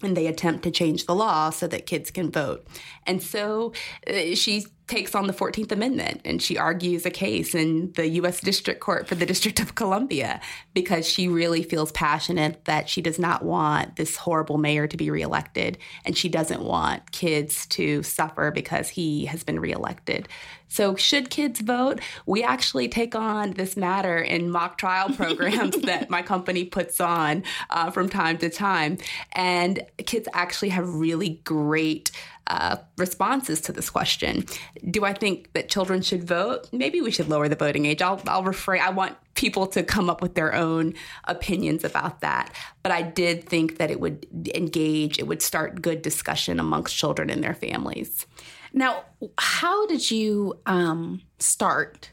[0.04, 2.66] and they attempt to change the law so that kids can vote.
[3.06, 3.74] And so
[4.08, 8.42] uh, she takes on the 14th Amendment and she argues a case in the U.S.
[8.42, 10.42] District Court for the District of Columbia
[10.74, 15.10] because she really feels passionate that she does not want this horrible mayor to be
[15.10, 20.28] reelected and she doesn't want kids to suffer because he has been reelected.
[20.68, 22.02] So, should kids vote?
[22.26, 27.44] We actually take on this matter in mock trial programs that my company puts on
[27.70, 28.98] uh, from time to time.
[29.34, 32.10] And kids actually have really great
[32.48, 34.46] uh, responses to this question.
[34.90, 36.68] Do I think that children should vote?
[36.72, 38.02] Maybe we should lower the voting age.
[38.02, 38.82] I'll, I'll refrain.
[38.82, 40.94] I want people to come up with their own
[41.26, 42.54] opinions about that.
[42.84, 47.30] But I did think that it would engage, it would start good discussion amongst children
[47.30, 48.26] and their families.
[48.74, 49.04] Now,
[49.38, 52.10] how did you um, start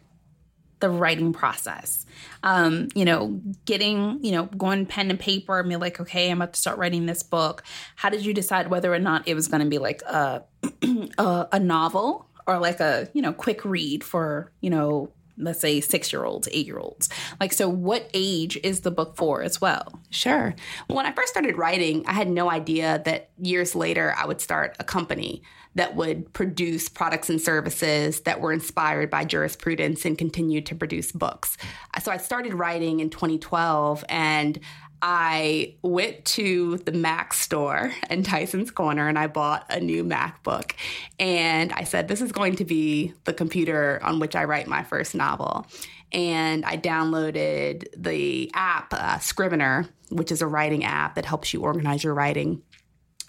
[0.81, 2.07] the writing process?
[2.43, 6.39] Um, you know, getting, you know, going pen and paper and be like, okay, I'm
[6.39, 7.63] about to start writing this book.
[7.97, 10.43] How did you decide whether or not it was going to be like a,
[11.19, 15.81] a, a novel or like a, you know, quick read for, you know, let's say
[15.81, 17.09] six year olds, eight year olds.
[17.41, 20.01] Like, so what age is the book for as well?
[20.11, 20.55] Sure.
[20.89, 24.77] When I first started writing, I had no idea that years later I would start
[24.79, 25.43] a company
[25.75, 31.13] that would produce products and services that were inspired by jurisprudence and continued to produce
[31.13, 31.57] books.
[32.03, 34.59] So I started writing in 2012 and
[35.03, 40.73] I went to the Mac store in Tyson's Corner and I bought a new MacBook.
[41.19, 44.83] And I said, This is going to be the computer on which I write my
[44.83, 45.67] first novel.
[46.13, 51.63] And I downloaded the app, uh, Scrivener, which is a writing app that helps you
[51.63, 52.63] organize your writing.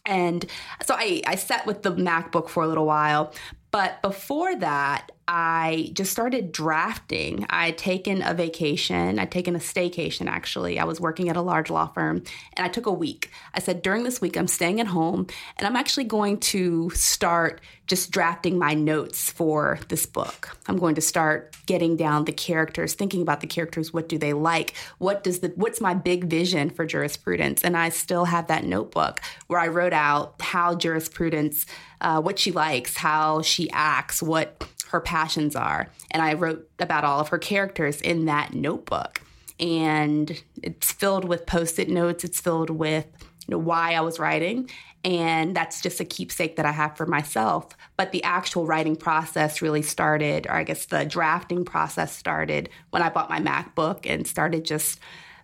[0.06, 0.46] And
[0.84, 3.34] so I, I sat with the MacBook for a little while.
[3.72, 7.46] But before that, I just started drafting.
[7.50, 10.78] I'd taken a vacation, I'd taken a staycation actually.
[10.78, 12.24] I was working at a large law firm
[12.58, 13.32] and I took a week.
[13.54, 17.62] I said, during this week, I'm staying at home and I'm actually going to start
[17.88, 20.58] just drafting my notes for this book.
[20.68, 23.94] I'm going to start getting down the characters, thinking about the characters.
[23.94, 24.74] What do they like?
[24.98, 27.64] What does the, what's my big vision for jurisprudence?
[27.64, 31.66] And I still have that notebook where I wrote out how jurisprudence,
[32.02, 35.90] uh, what she likes, how she acts, what her passions are.
[36.12, 39.22] And I wrote about all of her characters in that notebook.
[39.60, 43.06] And it's filled with post it notes, it's filled with
[43.48, 44.70] you know, why I was writing.
[45.04, 47.70] And that's just a keepsake that I have for myself.
[47.98, 53.02] But the actual writing process really started, or I guess the drafting process started when
[53.02, 55.00] I bought my MacBook and started just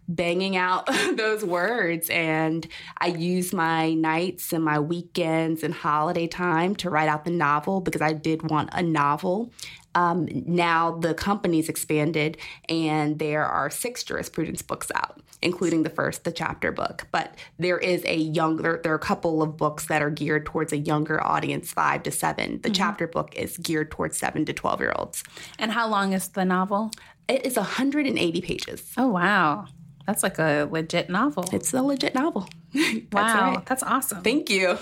[0.08, 2.10] banging out those words.
[2.10, 2.68] And
[3.00, 7.82] I use my nights and my weekends and holiday time to write out the novel
[7.82, 9.52] because I did want a novel.
[9.96, 12.38] Um, now the company's expanded
[12.70, 17.08] and there are six jurisprudence books out, including the first, the chapter book.
[17.12, 20.46] But there is a young, there, there are a couple of books that are geared
[20.46, 22.62] towards a younger audience, five to seven.
[22.62, 22.74] The mm-hmm.
[22.74, 25.24] chapter book is geared towards seven to 12 year olds.
[25.58, 26.92] And how long is the novel?
[27.28, 28.94] It is 180 pages.
[28.98, 29.66] Oh, wow.
[30.08, 31.46] That's like a legit novel.
[31.52, 32.48] It's a legit novel.
[32.74, 33.66] that's wow, right.
[33.66, 34.22] that's awesome.
[34.24, 34.78] Thank you.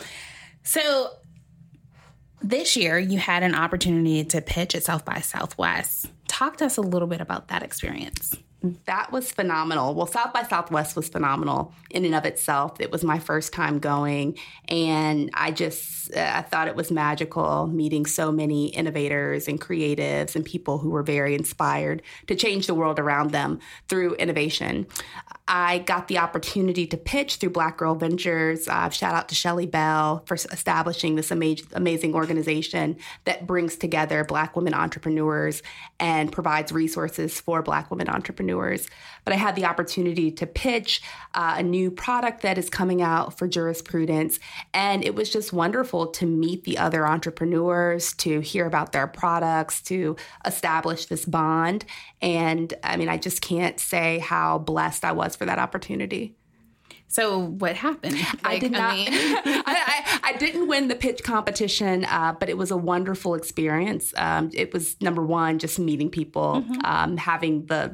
[0.64, 1.10] So
[2.42, 6.12] this year you had an opportunity to pitch at South by Southwest.
[6.28, 8.36] Talk to us a little bit about that experience.
[8.86, 9.94] That was phenomenal.
[9.94, 12.80] Well, South by Southwest was phenomenal in and of itself.
[12.80, 17.68] It was my first time going, and I just uh, I thought it was magical
[17.68, 22.74] meeting so many innovators and creatives and people who were very inspired to change the
[22.74, 24.88] world around them through innovation.
[25.48, 28.68] I got the opportunity to pitch through Black Girl Ventures.
[28.68, 34.24] Uh, shout out to Shelly Bell for establishing this ama- amazing organization that brings together
[34.24, 35.62] Black women entrepreneurs
[36.00, 38.88] and provides resources for Black women entrepreneurs.
[39.26, 41.02] But I had the opportunity to pitch
[41.34, 44.40] uh, a new product that is coming out for jurisprudence.
[44.74, 49.82] And it was just wonderful to meet the other entrepreneurs, to hear about their products,
[49.84, 50.16] to
[50.46, 51.86] establish this bond.
[52.22, 56.36] And I mean, I just can't say how blessed I was for that opportunity.
[57.08, 58.16] So what happened?
[58.46, 58.94] Like, I did not.
[58.94, 59.08] I, mean...
[59.14, 64.14] I, I, I, didn't win the pitch competition, uh, but it was a wonderful experience.
[64.18, 66.86] Um, it was number one, just meeting people, mm-hmm.
[66.86, 67.88] um, having the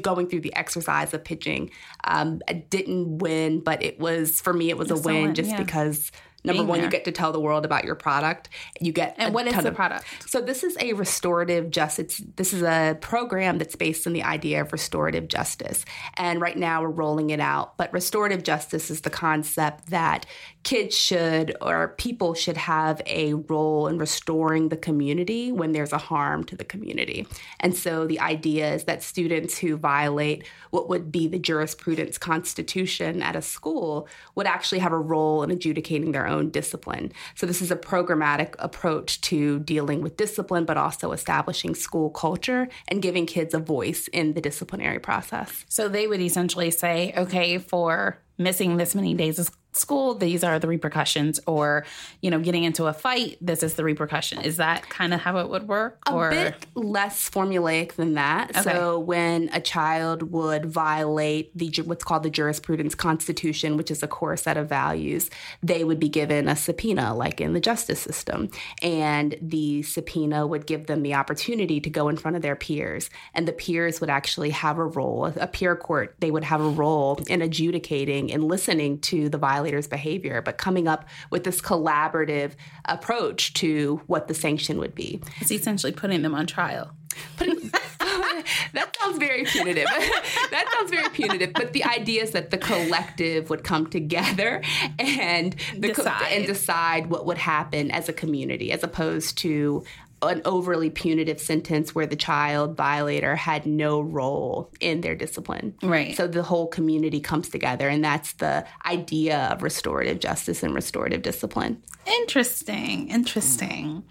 [0.00, 1.70] going through the exercise of pitching.
[2.04, 4.70] Um, I didn't win, but it was for me.
[4.70, 5.58] It was a win just yeah.
[5.62, 6.10] because
[6.44, 6.86] Number one, there.
[6.86, 8.48] you get to tell the world about your product.
[8.80, 10.04] You get and what is the of, product?
[10.28, 12.22] So this is a restorative justice.
[12.36, 15.84] This is a program that's based on the idea of restorative justice,
[16.14, 17.76] and right now we're rolling it out.
[17.76, 20.26] But restorative justice is the concept that
[20.62, 25.98] kids should or people should have a role in restoring the community when there's a
[25.98, 27.26] harm to the community.
[27.60, 33.22] And so the idea is that students who violate what would be the jurisprudence constitution
[33.22, 37.12] at a school would actually have a role in adjudicating their own discipline.
[37.34, 42.68] So this is a programmatic approach to dealing with discipline, but also establishing school culture
[42.86, 45.64] and giving kids a voice in the disciplinary process.
[45.68, 50.58] So they would essentially say, okay, for missing this many days of school these are
[50.58, 51.84] the repercussions or
[52.22, 55.36] you know getting into a fight this is the repercussion is that kind of how
[55.38, 56.30] it would work a or?
[56.30, 58.62] bit less formulaic than that okay.
[58.62, 64.08] so when a child would violate the what's called the jurisprudence constitution which is a
[64.08, 65.30] core set of values
[65.62, 68.48] they would be given a subpoena like in the justice system
[68.82, 73.10] and the subpoena would give them the opportunity to go in front of their peers
[73.34, 76.68] and the peers would actually have a role a peer court they would have a
[76.68, 81.60] role in adjudicating and listening to the violation violators' behavior, but coming up with this
[81.60, 82.52] collaborative
[82.84, 85.20] approach to what the sanction would be.
[85.40, 86.92] It's essentially putting them on trial.
[87.36, 87.58] Putting,
[87.98, 89.86] that sounds very punitive.
[90.50, 91.52] that sounds very punitive.
[91.54, 94.62] But the idea is that the collective would come together
[95.00, 96.20] and decide.
[96.20, 99.82] Co- and decide what would happen as a community, as opposed to
[100.22, 105.74] an overly punitive sentence where the child violator had no role in their discipline.
[105.82, 106.16] Right.
[106.16, 111.22] So the whole community comes together, and that's the idea of restorative justice and restorative
[111.22, 111.82] discipline.
[112.06, 113.08] Interesting.
[113.08, 114.04] Interesting.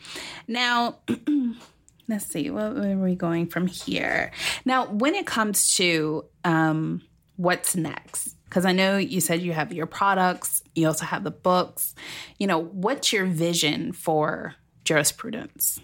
[0.47, 0.99] Now,
[2.07, 4.31] let's see, where are we going from here?
[4.65, 7.01] Now, when it comes to um,
[7.35, 11.31] what's next, because I know you said you have your products, you also have the
[11.31, 11.95] books.
[12.39, 14.55] You know, what's your vision for
[14.85, 15.81] jurisprudence?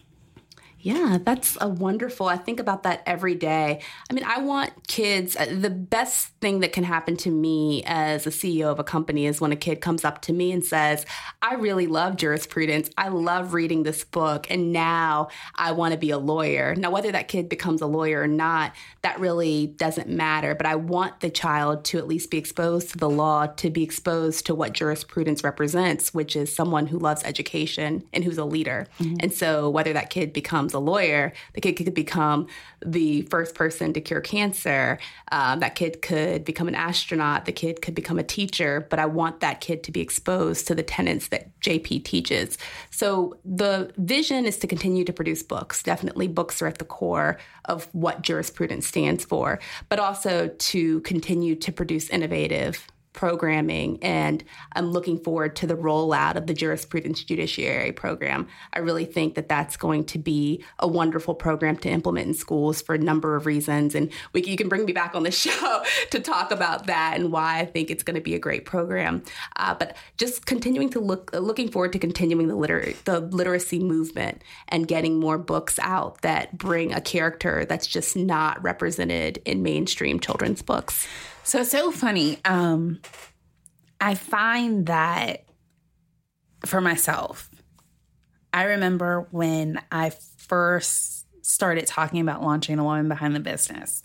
[0.84, 2.28] Yeah, that's a wonderful.
[2.28, 3.80] I think about that every day.
[4.10, 5.38] I mean, I want kids.
[5.38, 9.26] Uh, the best thing that can happen to me as a CEO of a company
[9.26, 11.06] is when a kid comes up to me and says,
[11.42, 12.90] "I really love jurisprudence.
[12.98, 17.14] I love reading this book, and now I want to be a lawyer." Now, whether
[17.14, 18.74] that kid becomes a lawyer or not,
[19.04, 20.54] that really doesn't matter.
[20.54, 23.82] But I want the child to at least be exposed to the law, to be
[23.82, 28.88] exposed to what jurisprudence represents, which is someone who loves education and who's a leader.
[29.00, 29.16] Mm-hmm.
[29.22, 32.48] And so, whether that kid becomes a lawyer, the kid could become
[32.86, 35.00] the first person to cure cancer.
[35.32, 37.46] Um, that kid could become an astronaut.
[37.46, 38.88] The kid could become a teacher.
[38.90, 42.58] But I want that kid to be exposed to the tenets that JP teaches.
[42.92, 45.84] So the vision is to continue to produce books.
[45.84, 49.60] Definitely, books are at the core of what jurisprudence stands for,
[49.90, 54.44] but also to continue to produce innovative programming and
[54.74, 58.48] I'm looking forward to the rollout of the jurisprudence judiciary program.
[58.74, 62.82] I really think that that's going to be a wonderful program to implement in schools
[62.82, 65.84] for a number of reasons and we, you can bring me back on the show
[66.12, 69.24] to talk about that and why I think it's going to be a great program.
[69.56, 74.42] Uh, but just continuing to look looking forward to continuing the liter- the literacy movement
[74.70, 80.20] and getting more books out that bring a character that's just not represented in mainstream
[80.20, 81.08] children's books.
[81.44, 82.40] So it's so funny.
[82.46, 83.02] Um,
[84.00, 85.46] I find that
[86.66, 87.50] for myself,
[88.54, 94.02] I remember when I first started talking about launching the woman behind the business,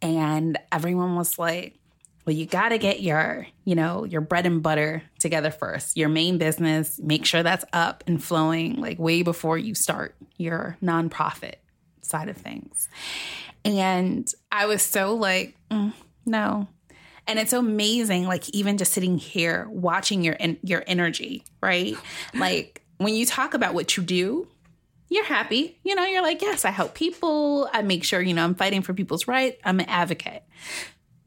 [0.00, 1.78] and everyone was like,
[2.26, 5.96] well, you got to get your, you know, your bread and butter together first.
[5.96, 10.76] Your main business, make sure that's up and flowing like way before you start your
[10.82, 11.56] nonprofit
[12.00, 12.88] side of things.
[13.64, 15.92] And I was so like, mm,
[16.24, 16.68] no.
[17.26, 21.96] And it's amazing, like even just sitting here watching your your energy, right?
[22.34, 24.48] like when you talk about what you do,
[25.08, 25.78] you're happy.
[25.84, 27.68] You know, you're like, yes, I help people.
[27.72, 29.58] I make sure, you know, I'm fighting for people's rights.
[29.64, 30.42] I'm an advocate.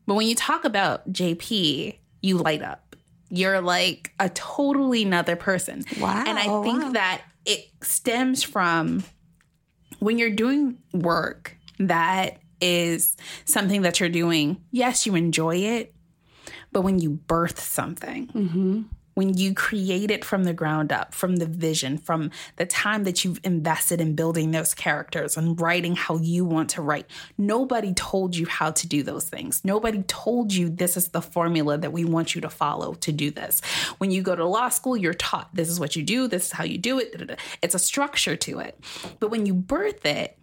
[0.08, 2.96] But when you talk about JP, you light up.
[3.30, 5.84] You're like a totally another person.
[6.00, 6.24] Wow.
[6.26, 6.92] And I think wow.
[6.92, 9.04] that it stems from
[10.00, 15.94] when you're doing work that is something that you're doing, yes, you enjoy it,
[16.72, 18.28] but when you birth something,
[19.14, 23.24] when you create it from the ground up, from the vision, from the time that
[23.24, 27.06] you've invested in building those characters and writing how you want to write,
[27.38, 29.62] nobody told you how to do those things.
[29.64, 33.32] Nobody told you this is the formula that we want you to follow to do
[33.32, 33.62] this.
[34.00, 36.52] When you go to law school, you're taught this is what you do, this is
[36.52, 37.40] how you do it.
[37.62, 38.78] It's a structure to it.
[39.20, 40.38] But when you birth it,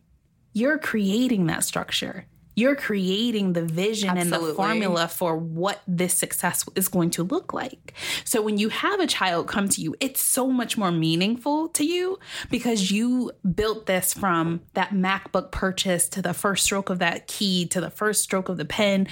[0.53, 2.27] you're creating that structure.
[2.55, 7.55] You're creating the vision and the formula for what this success is going to look
[7.55, 7.95] like.
[8.25, 11.85] So when you have a child come to you, it's so much more meaningful to
[11.85, 12.19] you
[12.51, 17.67] because you built this from that MacBook purchase to the first stroke of that key
[17.69, 19.09] to the first stroke of the pen.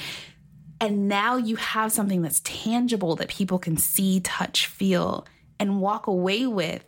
[0.78, 5.26] And now you have something that's tangible that people can see, touch, feel,
[5.58, 6.84] and walk away with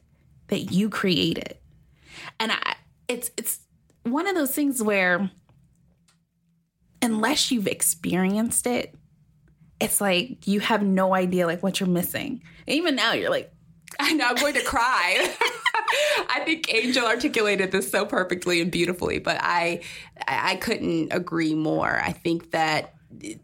[0.48, 1.56] that you created.
[2.38, 2.76] And I,
[3.08, 3.58] it's it's
[4.04, 5.30] one of those things where
[7.00, 8.94] unless you've experienced it,
[9.80, 12.42] it's like you have no idea like what you're missing.
[12.66, 13.52] Even now you're like,
[13.98, 15.34] I know I'm going to cry.
[16.30, 19.80] I think Angel articulated this so perfectly and beautifully, but I
[20.26, 22.00] I couldn't agree more.
[22.00, 22.94] I think that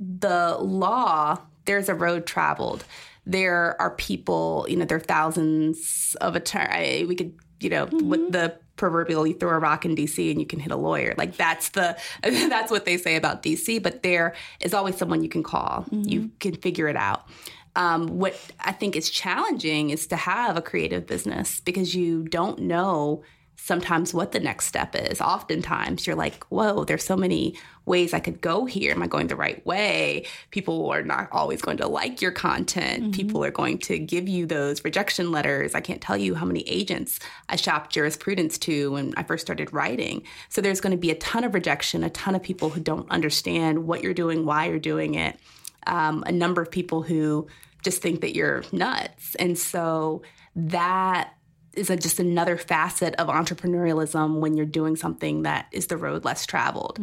[0.01, 2.85] the law, there's a road traveled.
[3.27, 7.07] There are people, you know, there are thousands of attorneys.
[7.07, 8.31] We could, you know, with mm-hmm.
[8.31, 11.15] the proverbial you throw a rock in DC and you can hit a lawyer.
[11.19, 15.29] Like that's the that's what they say about DC, but there is always someone you
[15.29, 15.85] can call.
[15.91, 17.29] You can figure it out.
[17.77, 22.61] Um, what I think is challenging is to have a creative business because you don't
[22.61, 23.23] know
[23.61, 25.21] sometimes what the next step is.
[25.21, 27.55] Oftentimes you're like, whoa, there's so many
[27.85, 28.93] ways I could go here.
[28.93, 30.27] Am I going the right way?
[30.53, 33.15] People are not always going to like your content.
[33.15, 35.75] People are going to give you those rejection letters.
[35.75, 39.73] I can't tell you how many agents I shopped jurisprudence to when I first started
[39.73, 40.23] writing.
[40.49, 43.11] So there's going to be a ton of rejection, a ton of people who don't
[43.11, 45.39] understand what you're doing, why you're doing it.
[45.87, 47.49] Um, a number of people who
[47.83, 49.35] just think that you're nuts.
[49.37, 50.23] And so
[50.55, 51.33] that
[51.75, 56.25] is a, just another facet of entrepreneurialism when you're doing something that is the road
[56.25, 56.99] less traveled.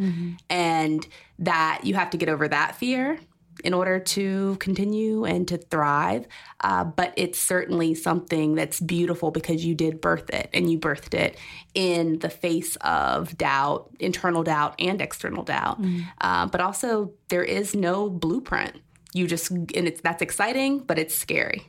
[0.50, 1.06] And
[1.38, 3.18] that you have to get over that fear
[3.64, 6.26] in order to continue and to thrive.
[6.60, 11.14] Uh, but it's certainly something that's beautiful because you did birth it and you birthed
[11.14, 11.38] it
[11.74, 15.78] in the face of doubt, internal doubt, and external doubt.
[16.20, 18.76] Uh, but also, there is no blueprint.
[19.14, 21.66] You just, and it's that's exciting, but it's scary.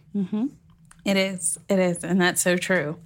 [1.08, 1.58] It is.
[1.70, 2.04] It is.
[2.04, 3.00] And that's so true.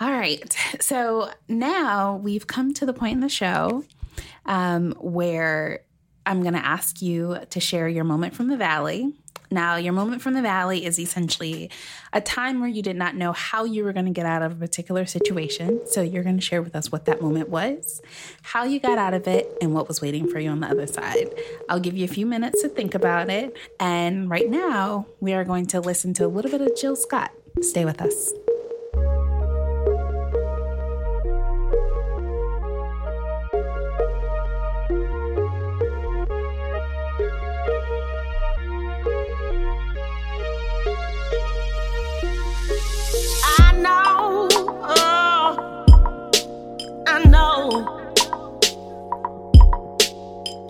[0.00, 0.56] All right.
[0.80, 3.84] So now we've come to the point in the show
[4.46, 5.80] um, where
[6.24, 9.12] I'm going to ask you to share your moment from the valley.
[9.50, 11.70] Now, your moment from the valley is essentially
[12.12, 14.52] a time where you did not know how you were going to get out of
[14.52, 15.80] a particular situation.
[15.86, 18.00] So, you're going to share with us what that moment was,
[18.42, 20.86] how you got out of it, and what was waiting for you on the other
[20.86, 21.34] side.
[21.68, 23.56] I'll give you a few minutes to think about it.
[23.80, 27.32] And right now, we are going to listen to a little bit of Jill Scott.
[27.60, 28.32] Stay with us.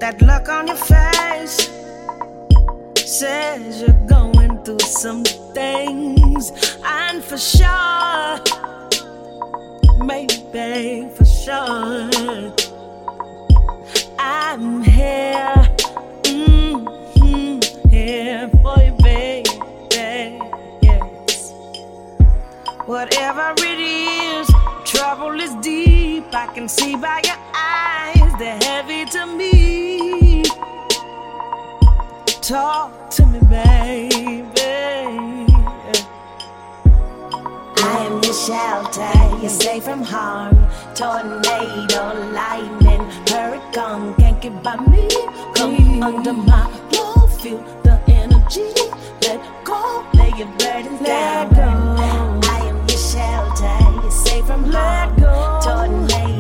[0.01, 1.69] That look on your face
[2.97, 5.23] says you're going through some
[5.53, 6.53] things,
[6.85, 8.41] and for sure,
[10.05, 12.11] maybe for sure,
[14.19, 15.55] I'm here,
[16.25, 19.51] mhm, here for you, baby.
[20.81, 21.53] Yes.
[22.87, 24.49] Whatever it is,
[24.85, 26.25] trouble is deep.
[26.33, 27.30] I can see by your
[32.51, 34.27] Talk to me, baby.
[37.79, 40.57] I am your shelter, you're safe from harm.
[40.97, 45.09] Tornado, lightning, hurricane can't get by me.
[45.55, 48.67] Come under my love, feel the energy.
[49.23, 51.55] Let go, lay your burdens down.
[52.43, 55.15] I am your shelter, you're safe from harm.
[55.63, 56.40] Tornado,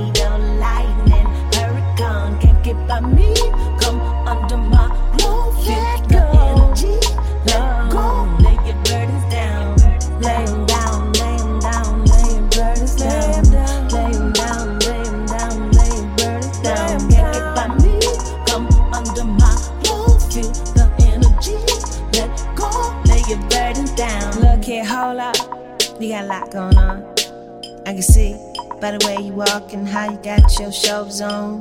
[28.00, 28.32] can see
[28.80, 31.60] by the way you walk and how you got your shows on.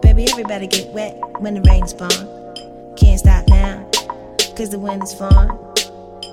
[0.00, 2.28] Baby, everybody get wet when the rain's falling.
[2.96, 3.86] Can't stop now,
[4.56, 5.50] cause the wind is falling.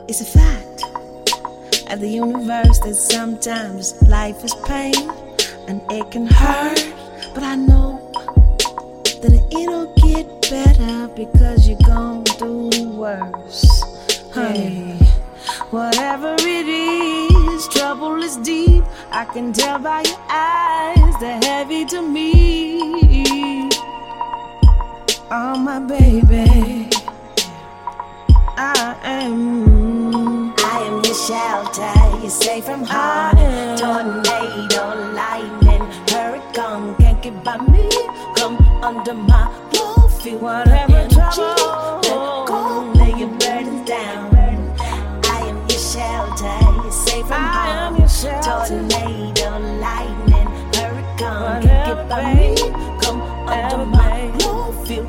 [0.07, 0.83] It's a fact
[1.91, 4.95] of the universe that sometimes life is pain
[5.67, 6.93] and it can hurt.
[7.33, 7.99] But I know
[9.21, 13.67] that it'll get better because you're gonna do worse.
[14.33, 14.93] Honey,
[15.71, 18.83] whatever it is, trouble is deep.
[19.11, 23.69] I can tell by your eyes, they're heavy to me.
[25.31, 26.89] Oh, my baby,
[28.57, 30.53] I am.
[30.59, 32.21] I am your shelter.
[32.21, 33.35] You're safe from harm.
[33.77, 37.89] Tornado, lightning, hurricane can't get by me.
[38.35, 40.21] Come under my roof.
[40.21, 41.15] Feel Whatever energy.
[41.15, 42.06] trouble.
[48.19, 52.55] Tornado, lightning, hurricane can't get by me.
[53.01, 54.87] Come under my roof.
[54.87, 55.05] Feel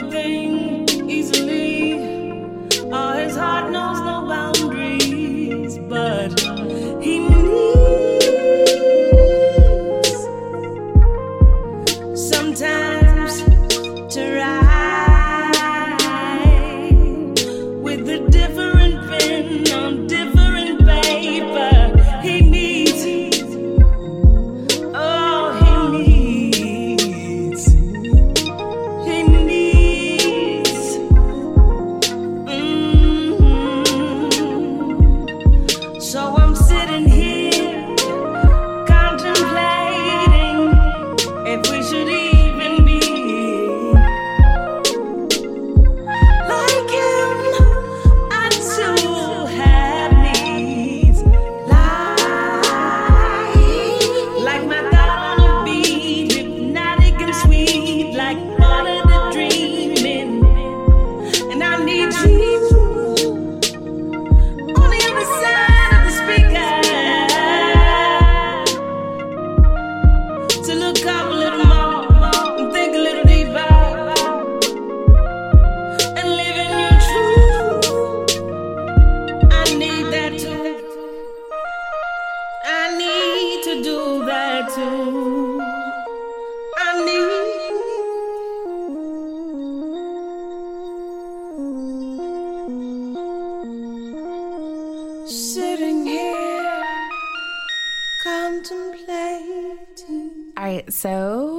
[0.00, 0.49] anything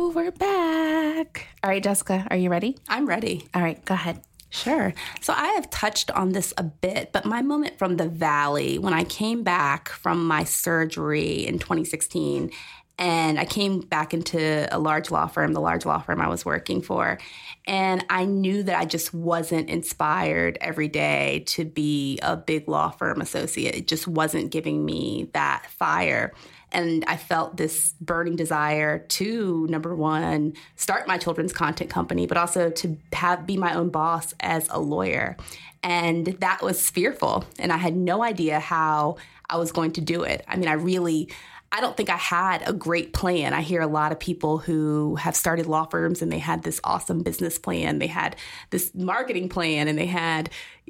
[0.10, 1.48] we're back.
[1.64, 2.78] All right, Jessica, are you ready?
[2.90, 3.48] I'm ready.
[3.54, 4.22] All right, go ahead.
[4.50, 4.94] Sure.
[5.22, 8.94] So I have touched on this a bit, but my moment from the valley when
[8.94, 12.52] I came back from my surgery in 2016
[13.00, 16.46] and I came back into a large law firm, the large law firm I was
[16.46, 17.18] working for,
[17.66, 22.90] and I knew that I just wasn't inspired every day to be a big law
[22.90, 23.76] firm associate.
[23.76, 26.34] It just wasn't giving me that fire.
[26.72, 32.38] And I felt this burning desire to number one, start my children's content company, but
[32.38, 35.38] also to have be my own boss as a lawyer.
[35.84, 37.46] And that was fearful.
[37.60, 39.18] And I had no idea how
[39.50, 40.44] I was going to do it.
[40.48, 41.30] I mean, I really
[41.74, 43.54] I don't think I had a great plan.
[43.54, 46.82] I hear a lot of people who have started law firms and they had this
[46.84, 48.36] awesome business plan, they had
[48.72, 50.50] this marketing plan, and they had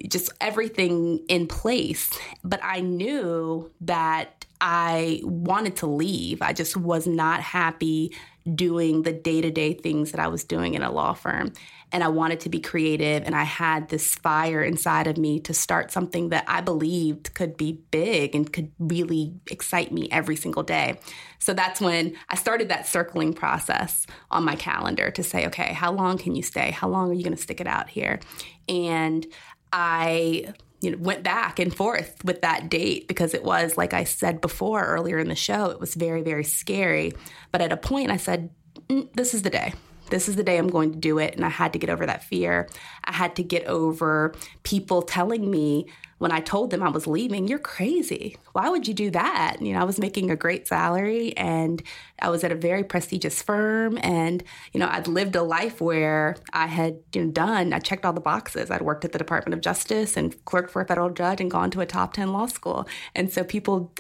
[0.10, 2.10] just everything in place.
[2.44, 6.42] But I knew that I wanted to leave.
[6.42, 8.16] I just was not happy
[8.56, 11.54] doing the day to day things that I was doing in a law firm.
[11.92, 15.54] And I wanted to be creative, and I had this fire inside of me to
[15.54, 20.64] start something that I believed could be big and could really excite me every single
[20.64, 21.00] day.
[21.40, 25.92] So that's when I started that circling process on my calendar to say, okay, how
[25.92, 26.72] long can you stay?
[26.72, 28.22] How long are you going to stick it out here?
[28.70, 29.28] And
[29.74, 34.04] I you know went back and forth with that date because it was like I
[34.04, 37.14] said before earlier in the show it was very very scary.
[37.52, 38.50] But at a point I said
[38.90, 39.74] mm, this is the day.
[40.10, 41.36] This is the day I'm going to do it.
[41.36, 42.68] And I had to get over that fear.
[43.06, 45.88] I had to get over people telling me
[46.22, 48.38] when I told them I was leaving, you're crazy.
[48.52, 49.58] Why would you do that?
[49.60, 51.82] You know, I was making a great salary and
[52.22, 56.36] I was at a very prestigious firm and, you know, I'd lived a life where
[56.54, 58.70] I had you know, done, I checked all the boxes.
[58.70, 61.72] I'd worked at the Department of Justice and clerked for a federal judge and gone
[61.72, 62.88] to a top 10 law school.
[63.16, 63.92] And so people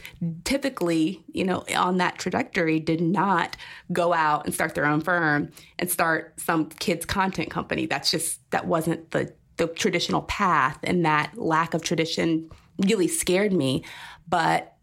[0.43, 3.57] typically, you know, on that trajectory did not
[3.91, 5.49] go out and start their own firm
[5.79, 7.87] and start some kid's content company.
[7.87, 12.49] That's just, that wasn't the the traditional path and that lack of tradition
[12.79, 13.83] really scared me
[14.27, 14.73] but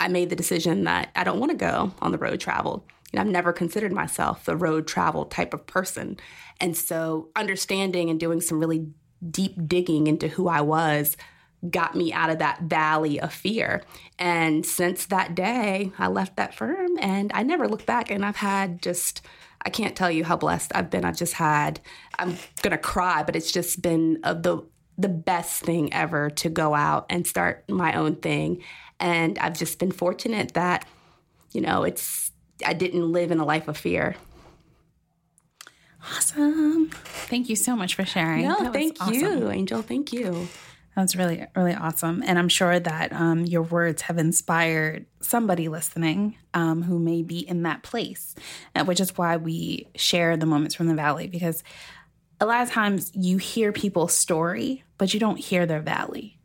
[0.00, 3.16] i made the decision that i don't want to go on the road travel you
[3.16, 6.16] know, i've never considered myself the road travel type of person
[6.60, 8.88] and so understanding and doing some really
[9.30, 11.16] deep digging into who i was
[11.70, 13.82] got me out of that valley of fear.
[14.16, 18.12] And since that day, I left that firm and I never looked back.
[18.12, 19.22] And I've had just
[19.64, 21.04] I can't tell you how blessed I've been.
[21.04, 21.80] I've just had,
[22.18, 24.64] I'm going to cry, but it's just been uh, the,
[24.96, 28.62] the best thing ever to go out and start my own thing.
[29.00, 30.86] And I've just been fortunate that,
[31.52, 32.30] you know, it's,
[32.64, 34.16] I didn't live in a life of fear.
[36.16, 36.90] Awesome.
[36.90, 38.46] Thank you so much for sharing.
[38.46, 39.14] No, thank awesome.
[39.14, 39.82] you, Angel.
[39.82, 40.48] Thank you.
[40.98, 42.24] That's really, really awesome.
[42.26, 47.38] And I'm sure that um, your words have inspired somebody listening um, who may be
[47.38, 48.34] in that place,
[48.74, 51.62] uh, which is why we share the moments from the valley because
[52.40, 56.36] a lot of times you hear people's story, but you don't hear their valley.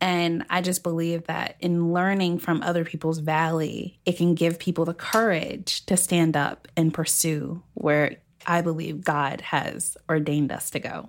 [0.00, 4.86] And I just believe that in learning from other people's valley, it can give people
[4.86, 8.16] the courage to stand up and pursue where
[8.50, 11.08] I believe God has ordained us to go.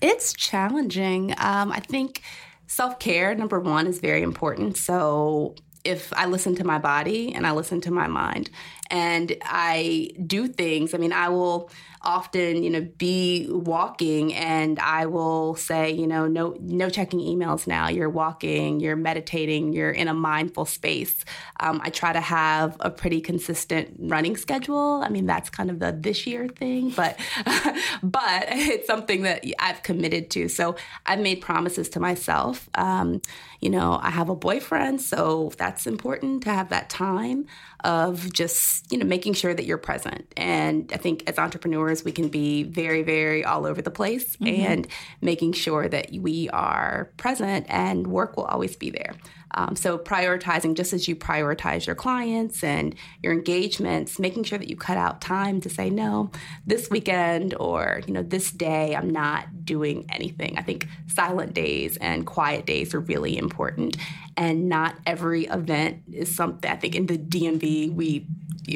[0.00, 1.32] It's challenging.
[1.38, 2.22] Um, I think
[2.66, 4.76] self care, number one, is very important.
[4.76, 8.50] So, if I listen to my body and I listen to my mind
[8.90, 11.70] and I do things, I mean, I will
[12.02, 17.66] often, you know, be walking and I will say, you know, no no checking emails
[17.66, 17.88] now.
[17.88, 21.24] You're walking, you're meditating, you're in a mindful space.
[21.60, 25.02] Um, I try to have a pretty consistent running schedule.
[25.04, 27.18] I mean, that's kind of the this year thing, but
[28.02, 30.48] but it's something that I've committed to.
[30.48, 32.70] So I've made promises to myself.
[32.74, 33.20] Um,
[33.60, 37.46] you know, I have a boyfriend, so that's important to have that time
[37.84, 40.32] of just, you know, making sure that you're present.
[40.36, 44.62] And I think as entrepreneurs, we can be very, very all over the place mm-hmm.
[44.62, 44.88] and
[45.20, 49.14] making sure that we are present and work will always be there.
[49.52, 54.68] Um, so prioritizing just as you prioritize your clients and your engagements, making sure that
[54.68, 56.30] you cut out time to say no,
[56.66, 60.56] this weekend or you know this day I'm not doing anything.
[60.56, 63.96] I think silent days and quiet days are really important,
[64.40, 66.68] and not every event is something.
[66.68, 68.26] I think in the DMV we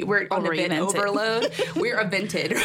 [0.05, 1.53] we're on event overload.
[1.77, 2.59] we're evented,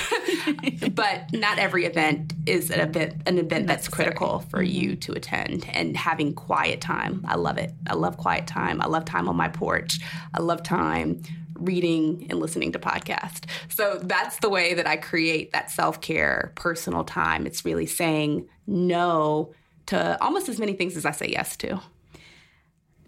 [0.95, 4.75] but not every event is an event an event that's critical for mm-hmm.
[4.75, 5.65] you to attend.
[5.71, 7.71] And having quiet time, I love it.
[7.87, 8.81] I love quiet time.
[8.81, 9.99] I love time on my porch.
[10.33, 11.21] I love time
[11.53, 13.45] reading and listening to podcasts.
[13.69, 17.47] So that's the way that I create that self care, personal time.
[17.47, 19.53] It's really saying no
[19.85, 21.79] to almost as many things as I say yes to.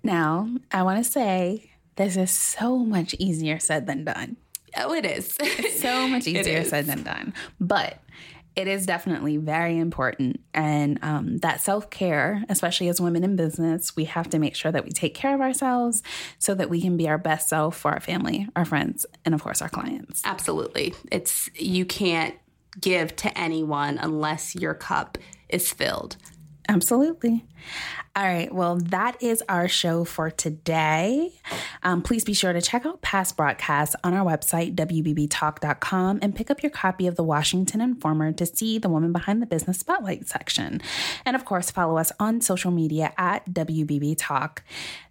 [0.04, 4.38] Now, I want to say this is so much easier said than done.
[4.78, 5.38] Oh, it is.
[5.80, 7.34] so much easier said than done.
[7.60, 8.00] But
[8.56, 10.42] it is definitely very important.
[10.54, 14.72] And um, that self care, especially as women in business, we have to make sure
[14.72, 16.04] that we take care of ourselves
[16.40, 19.44] so that we can be our best self for our family, our friends, and of
[19.44, 20.22] course, our clients.
[20.26, 20.94] Absolutely.
[21.12, 22.36] It's, you can't
[22.80, 25.18] give to anyone unless your cup
[25.50, 26.18] is filled.
[26.72, 27.44] Absolutely.
[28.16, 28.54] All right.
[28.54, 31.34] Well, that is our show for today.
[31.84, 36.50] Um, please be sure to check out past broadcasts on our website, WBBTalk.com, and pick
[36.50, 40.30] up your copy of the Washington Informer to see the woman behind the business spotlight
[40.30, 40.82] section.
[41.26, 44.64] And of course, follow us on social media at WBB Talk.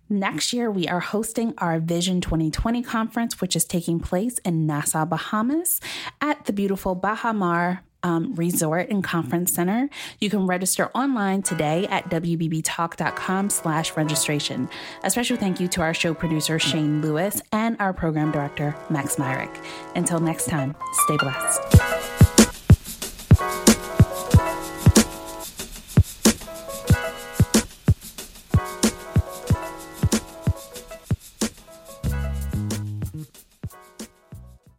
[0.08, 5.04] Next year, we are hosting our Vision 2020 conference, which is taking place in Nassau,
[5.04, 5.80] Bahamas
[6.20, 9.88] at the beautiful Baha Mar um, Resort and Conference Center.
[10.20, 14.68] You can register online today at wbbtalk.com slash registration.
[15.04, 19.18] A special thank you to our show producer, Shane Lewis, and our program director, Max
[19.18, 19.54] Myrick.
[19.94, 20.74] Until next time,
[21.04, 21.99] stay blessed.